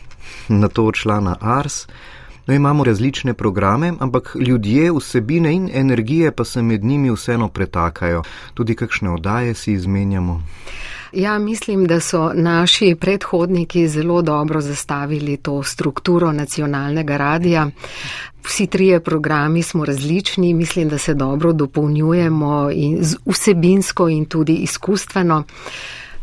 na 0.48 0.68
to 0.68 0.86
odšla 0.86 1.20
na 1.20 1.36
Ars. 1.42 1.88
No, 2.48 2.54
imamo 2.54 2.84
različne 2.84 3.34
programe, 3.34 3.94
ampak 4.00 4.36
ljudje, 4.40 4.92
vsebine 4.92 5.54
in 5.54 5.70
energije 5.74 6.32
pa 6.32 6.44
se 6.46 6.62
med 6.62 6.84
njimi 6.84 7.12
vseeno 7.12 7.48
pretakajo. 7.48 8.24
Tudi 8.54 8.76
kakšne 8.76 9.10
oddaje 9.10 9.54
si 9.54 9.74
izmenjamo. 9.74 10.44
Ja, 11.16 11.40
mislim, 11.40 11.86
da 11.86 12.00
so 12.00 12.34
naši 12.34 12.96
predhodniki 13.00 13.88
zelo 13.88 14.22
dobro 14.22 14.62
zastavili 14.62 15.38
to 15.38 15.64
strukturo 15.64 16.32
nacionalnega 16.32 17.18
radija. 17.18 17.70
Vsi 18.44 18.68
trije 18.68 19.00
programi 19.00 19.64
smo 19.64 19.86
različni, 19.86 20.54
mislim, 20.54 20.90
da 20.90 20.98
se 20.98 21.14
dobro 21.14 21.54
dopolnjujemo 21.54 22.70
in 22.72 23.00
vsebinsko 23.26 24.10
in 24.10 24.26
tudi 24.26 24.54
izkustveno. 24.54 25.44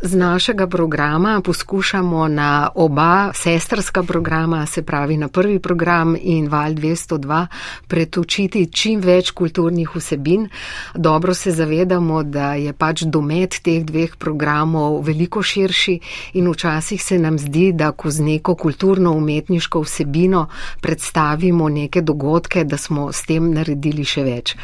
Z 0.05 0.15
našega 0.15 0.67
programa 0.67 1.41
poskušamo 1.41 2.27
na 2.27 2.69
oba 2.75 3.31
sestrska 3.33 4.03
programa, 4.03 4.65
se 4.65 4.81
pravi 4.81 5.17
na 5.17 5.27
prvi 5.27 5.59
program 5.59 6.15
in 6.21 6.47
val 6.47 6.71
202, 6.71 7.47
pretočiti 7.87 8.65
čim 8.65 8.99
več 8.99 9.31
kulturnih 9.31 9.95
vsebin. 9.95 10.49
Dobro 10.95 11.33
se 11.33 11.51
zavedamo, 11.51 12.23
da 12.23 12.53
je 12.53 12.73
pač 12.73 13.01
domet 13.01 13.61
teh 13.63 13.85
dveh 13.85 14.17
programov 14.19 14.99
veliko 15.07 15.43
širši 15.43 15.99
in 16.33 16.51
včasih 16.51 17.03
se 17.03 17.19
nam 17.19 17.39
zdi, 17.39 17.71
da 17.71 17.91
ko 17.91 18.11
z 18.11 18.27
neko 18.27 18.55
kulturno-umetniško 18.55 19.81
vsebino 19.81 20.47
predstavimo 20.81 21.69
neke 21.69 22.01
dogodke, 22.01 22.63
da 22.63 22.77
smo 22.77 23.11
s 23.11 23.23
tem 23.23 23.53
naredili 23.53 24.03
še 24.03 24.23
več. 24.23 24.55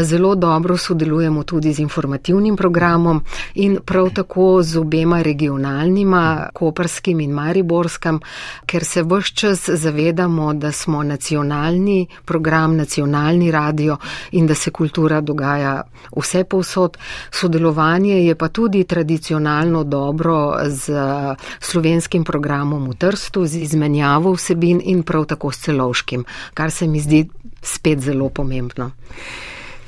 Zelo 0.00 0.34
dobro 0.34 0.76
sodelujemo 0.76 1.44
tudi 1.44 1.72
z 1.72 1.84
informativnim 1.84 2.56
programom 2.56 3.22
in 3.54 3.78
prav 3.84 4.10
tako 4.14 4.62
z 4.62 4.77
obema 4.78 5.22
regionalnima, 5.22 6.48
Koperskim 6.54 7.20
in 7.20 7.30
Mariborskem, 7.30 8.20
ker 8.66 8.84
se 8.84 9.02
vse 9.02 9.32
čas 9.34 9.68
zavedamo, 9.68 10.54
da 10.54 10.72
smo 10.72 11.02
nacionalni 11.02 12.06
program, 12.24 12.76
nacionalni 12.76 13.50
radio 13.50 13.96
in 14.32 14.46
da 14.46 14.54
se 14.54 14.70
kultura 14.70 15.20
dogaja 15.20 15.82
vse 16.16 16.44
povsod. 16.44 16.98
Sodelovanje 17.30 18.24
je 18.24 18.34
pa 18.34 18.48
tudi 18.48 18.84
tradicionalno 18.84 19.84
dobro 19.84 20.56
z 20.66 20.92
slovenskim 21.60 22.24
programom 22.24 22.88
v 22.90 22.94
Trstu, 22.94 23.46
z 23.46 23.62
izmenjavo 23.62 24.32
vsebin 24.32 24.80
in 24.84 25.02
prav 25.02 25.24
tako 25.24 25.52
s 25.52 25.58
celovškim, 25.58 26.24
kar 26.54 26.70
se 26.70 26.86
mi 26.86 27.00
zdi 27.00 27.28
spet 27.62 28.00
zelo 28.00 28.28
pomembno. 28.28 28.90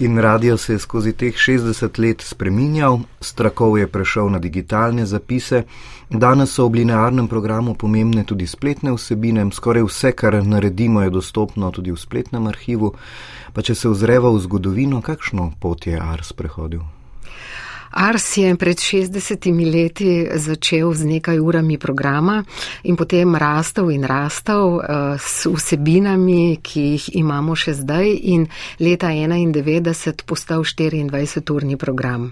In 0.00 0.18
radio 0.18 0.56
se 0.56 0.72
je 0.72 0.78
skozi 0.78 1.12
teh 1.12 1.34
60 1.36 1.98
let 1.98 2.22
spreminjal, 2.24 3.00
strakov 3.20 3.78
je 3.78 3.86
prešel 3.86 4.30
na 4.30 4.38
digitalne 4.38 5.04
zapise, 5.06 5.64
danes 6.08 6.54
so 6.56 6.64
v 6.68 6.80
linearnem 6.80 7.28
programu 7.28 7.74
pomembne 7.74 8.24
tudi 8.24 8.46
spletne 8.46 8.94
vsebine, 8.96 9.44
skoraj 9.52 9.84
vse, 9.84 10.12
kar 10.12 10.38
naredimo, 10.44 11.02
je 11.02 11.10
dostopno 11.10 11.70
tudi 11.70 11.92
v 11.92 12.00
spletnem 12.00 12.46
arhivu. 12.46 12.94
Pa 13.52 13.60
če 13.60 13.74
se 13.74 13.92
ozreva 13.92 14.32
v 14.32 14.40
zgodovino, 14.40 15.02
kakšno 15.04 15.52
pot 15.60 15.84
je 15.86 16.00
Ars 16.00 16.32
prehodil? 16.32 16.80
Ars 17.90 18.36
je 18.36 18.56
pred 18.56 18.78
60 18.78 19.72
leti 19.72 20.28
začel 20.34 20.94
z 20.94 21.04
nekaj 21.04 21.38
urami 21.38 21.78
programa 21.78 22.44
in 22.82 22.96
potem 22.96 23.34
rastel 23.34 23.90
in 23.90 24.04
rastel 24.06 24.78
uh, 24.78 25.18
s 25.18 25.46
vsebinami, 25.50 26.62
ki 26.62 26.80
jih 26.80 27.08
imamo 27.18 27.58
še 27.58 27.74
zdaj 27.74 28.14
in 28.30 28.46
leta 28.78 29.10
91 29.10 30.22
postal 30.22 30.62
24-urni 30.62 31.76
program. 31.76 32.30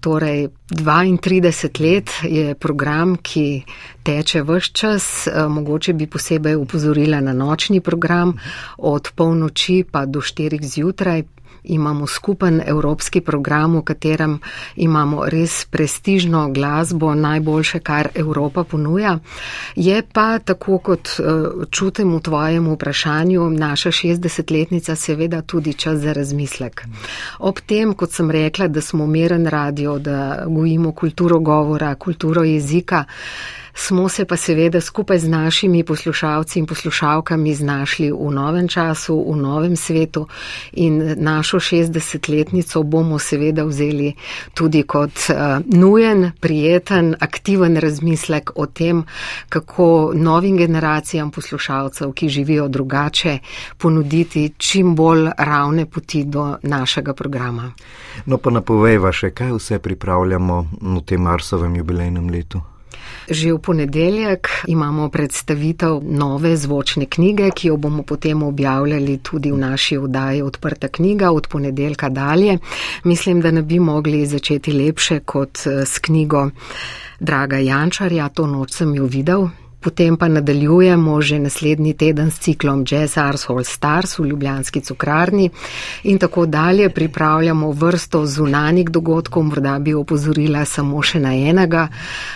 Torej, 0.00 0.48
32 0.70 1.80
let 1.80 2.10
je 2.22 2.54
program, 2.54 3.16
ki 3.22 3.62
teče 4.02 4.42
vse 4.42 4.70
čas, 4.72 5.26
eh, 5.26 5.48
mogoče 5.48 5.92
bi 5.92 6.06
posebej 6.06 6.54
upozorila 6.56 7.20
na 7.20 7.32
nočni 7.32 7.80
program 7.80 8.38
od 8.78 9.10
polnoči 9.14 9.84
pa 9.90 10.06
do 10.06 10.20
4 10.20 10.62
zjutraj, 10.62 11.22
imamo 11.64 12.06
skupen 12.06 12.62
evropski 12.66 13.20
program, 13.20 13.76
v 13.76 13.82
katerem 13.82 14.38
imamo 14.76 15.26
res 15.26 15.64
prestižno 15.64 16.50
glasbo, 16.52 17.14
najboljše, 17.14 17.80
kar 17.80 18.08
Evropa 18.14 18.64
ponuja. 18.64 19.18
Je 19.76 20.02
pa 20.12 20.38
tako, 20.38 20.78
kot 20.78 21.08
eh, 21.08 21.22
čutim 21.70 22.14
v 22.14 22.20
tvojem 22.20 22.72
vprašanju, 22.72 23.50
naša 23.50 23.90
60-letnica 23.90 24.96
seveda 24.96 25.42
tudi 25.42 25.74
čas 25.74 25.98
za 25.98 26.12
razmislek. 26.12 26.84
Ob 27.38 27.60
tem, 27.66 27.94
kot 27.94 28.12
sem 28.12 28.30
rekla, 28.30 28.68
da 28.68 28.80
smo 28.80 29.06
meren 29.06 29.46
radio, 29.46 29.98
da 29.98 30.44
gojimo 30.46 30.92
kulturo 30.92 31.38
govora, 31.38 31.94
kulturo 31.94 32.44
jezika, 32.44 33.04
smo 33.74 34.08
se 34.08 34.24
pa 34.24 34.36
seveda 34.36 34.80
skupaj 34.80 35.18
z 35.18 35.28
našimi 35.28 35.84
poslušalci 35.84 36.58
in 36.58 36.66
poslušalkami 36.66 37.54
znašli 37.54 38.10
v 38.12 38.30
novem 38.30 38.68
času, 38.68 39.24
v 39.32 39.36
novem 39.36 39.76
svetu 39.76 40.26
in 40.72 41.14
našo 41.16 41.58
60-letnico 41.58 42.82
bomo 42.82 43.18
seveda 43.18 43.64
vzeli 43.64 44.14
tudi 44.54 44.82
kot 44.82 45.12
uh, 45.30 45.36
nujen, 45.66 46.32
prijeten, 46.40 47.14
aktiven 47.20 47.76
razmislek 47.76 48.50
o 48.54 48.66
tem, 48.66 49.04
kako 49.48 50.12
novim 50.14 50.56
generacijam 50.56 51.30
poslušalcev, 51.30 52.12
ki 52.12 52.28
živijo 52.28 52.68
drugače, 52.68 53.38
ponuditi 53.78 54.52
čim 54.56 54.94
bolj 54.94 55.28
ravne 55.38 55.86
poti 55.86 56.24
do 56.24 56.56
našega 56.62 57.14
programa. 57.14 57.72
No 58.26 58.38
pa 58.38 58.50
napovejva 58.50 59.12
še, 59.12 59.30
kaj 59.30 59.52
vse 59.58 59.78
pripravljamo 59.78 60.64
v 60.80 61.04
tem 61.06 61.22
Marsovem 61.22 61.76
jubilejnem 61.76 62.30
letu. 62.30 62.62
Že 63.30 63.52
v 63.52 63.58
ponedeljek 63.58 64.48
imamo 64.66 65.08
predstavitev 65.12 66.00
nove 66.02 66.56
zvočne 66.56 67.06
knjige, 67.06 67.50
ki 67.50 67.68
jo 67.68 67.76
bomo 67.76 68.02
potem 68.02 68.42
objavljali 68.42 69.18
tudi 69.22 69.52
v 69.52 69.58
naši 69.58 69.98
vdaji 69.98 70.42
Odprta 70.42 70.88
knjiga 70.88 71.30
od 71.30 71.48
ponedeljka 71.48 72.08
dalje. 72.08 72.58
Mislim, 73.04 73.40
da 73.40 73.50
ne 73.50 73.62
bi 73.62 73.78
mogli 73.78 74.26
začeti 74.26 74.72
lepše 74.72 75.20
kot 75.20 75.58
eh, 75.66 75.84
s 75.86 75.98
knjigo 75.98 76.50
Draga 77.20 77.58
Jančarja, 77.58 78.28
to 78.28 78.46
noč 78.46 78.72
sem 78.72 78.94
jo 78.94 79.06
videl. 79.06 79.48
Potem 79.80 80.16
pa 80.16 80.28
nadaljujemo 80.28 81.20
že 81.22 81.38
naslednji 81.38 81.94
teden 81.94 82.30
s 82.30 82.38
ciklom 82.38 82.84
Jazz 82.90 83.18
Ars 83.18 83.50
All 83.50 83.64
Stars 83.64 84.18
v 84.18 84.24
Ljubljanski 84.26 84.80
cukrarni 84.80 85.50
in 86.02 86.18
tako 86.18 86.46
dalje. 86.46 86.90
Pripravljamo 86.90 87.70
vrsto 87.70 88.26
zunanih 88.26 88.90
dogodkov, 88.90 89.42
morda 89.42 89.78
bi 89.78 89.94
opozorila 89.94 90.64
samo 90.64 91.02
še 91.02 91.20
na 91.20 91.34
enega. 91.34 91.88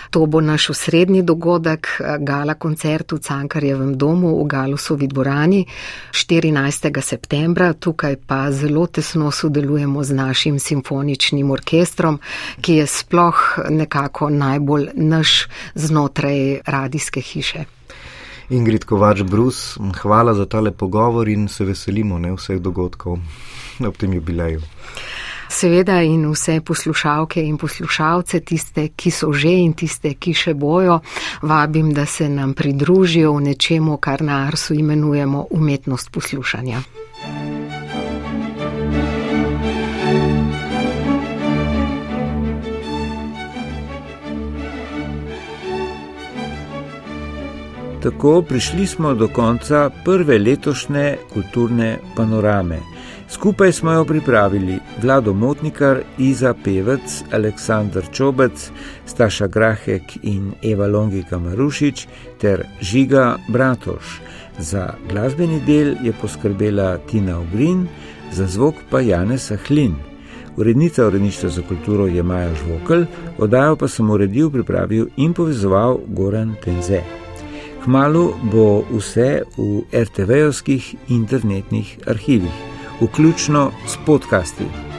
To 0.09 0.25
bo 0.25 0.41
naš 0.41 0.69
osrednji 0.69 1.21
dogodek, 1.21 1.87
gala 2.19 2.53
koncert 2.53 3.11
v 3.11 3.19
Cankarjevem 3.19 3.97
domu 3.97 4.37
v 4.39 4.47
Galusovi 4.47 5.07
dvorani 5.07 5.65
14. 6.11 7.01
septembra. 7.01 7.73
Tukaj 7.73 8.15
pa 8.27 8.51
zelo 8.51 8.87
tesno 8.87 9.31
sodelujemo 9.31 10.03
z 10.03 10.13
našim 10.13 10.59
simfoničnim 10.59 11.51
orkestrom, 11.51 12.19
ki 12.61 12.73
je 12.73 12.87
sploh 12.87 13.43
nekako 13.69 14.29
najbolj 14.29 14.89
naš 14.95 15.47
znotraj 15.75 16.61
radijske 16.65 17.19
hiše 17.21 17.32
hiše. 17.33 17.65
Ingrid 18.49 18.85
Kovač 18.85 19.23
Brus, 19.23 19.77
hvala 20.01 20.33
za 20.33 20.45
tale 20.45 20.71
pogovor 20.71 21.27
in 21.27 21.47
se 21.47 21.65
veselimo 21.65 22.19
ne, 22.19 22.33
vseh 22.35 22.59
dogodkov 22.59 23.19
ob 23.87 23.97
tem 23.97 24.13
jubileju. 24.13 24.61
Seveda 25.53 26.01
in 26.01 26.25
vse 26.31 26.61
poslušalke 26.65 27.41
in 27.45 27.57
poslušalce, 27.57 28.39
tiste, 28.39 28.87
ki 28.95 29.11
so 29.11 29.31
že 29.33 29.53
in 29.61 29.73
tiste, 29.77 30.13
ki 30.13 30.33
še 30.33 30.53
bojo, 30.53 30.99
vabim, 31.41 31.93
da 31.93 32.05
se 32.05 32.29
nam 32.29 32.53
pridružijo 32.53 33.33
v 33.37 33.41
nečemu, 33.49 33.97
kar 33.97 34.21
na 34.21 34.47
Arsu 34.47 34.73
imenujemo 34.73 35.47
umetnost 35.51 36.11
poslušanja. 36.11 36.81
Tako 48.03 48.41
prišli 48.41 48.87
smo 48.87 49.13
do 49.13 49.27
konca 49.27 49.89
prve 50.05 50.37
letošnje 50.39 51.17
kulturne 51.33 51.99
panorame. 52.15 52.79
Skupaj 53.29 53.71
smo 53.71 53.91
jo 53.91 54.05
pripravili 54.05 54.79
Vlado 55.01 55.33
Motnikar, 55.33 56.01
Iza 56.17 56.53
Pevec, 56.63 57.23
Aleksandr 57.31 58.03
Čobec, 58.11 58.71
Staša 59.05 59.47
Grahek 59.47 60.17
in 60.21 60.51
Eva 60.63 60.87
Longika 60.87 61.39
Marušič 61.39 62.07
ter 62.41 62.65
Žiga 62.81 63.37
Bratoš. 63.47 64.19
Za 64.59 64.93
glasbeni 65.09 65.61
del 65.65 65.95
je 66.03 66.13
poskrbela 66.21 66.97
Tina 66.97 67.39
Ogrin, 67.39 67.87
za 68.31 68.47
zvok 68.47 68.75
pa 68.89 68.99
Janesa 68.99 69.57
Hlin. 69.67 69.95
Urednica 70.57 71.07
uredništva 71.07 71.49
za 71.49 71.61
kulturo 71.61 72.07
je 72.07 72.23
Maja 72.23 72.51
Žvokl, 72.55 73.03
oddajo 73.37 73.75
pa 73.75 73.87
sem 73.87 74.09
uredil, 74.09 74.51
pripravil 74.51 75.07
in 75.17 75.33
povezoval 75.33 75.99
Goran 76.07 76.55
Tenze. 76.63 77.22
Kmalu 77.83 78.31
bo 78.47 78.85
vse 78.95 79.43
v 79.57 79.83
RTV-ovskih 79.91 80.95
internetnih 81.11 81.97
arhivih, 82.07 82.55
vključno 83.01 83.71
s 83.87 83.97
podcasti. 84.05 84.92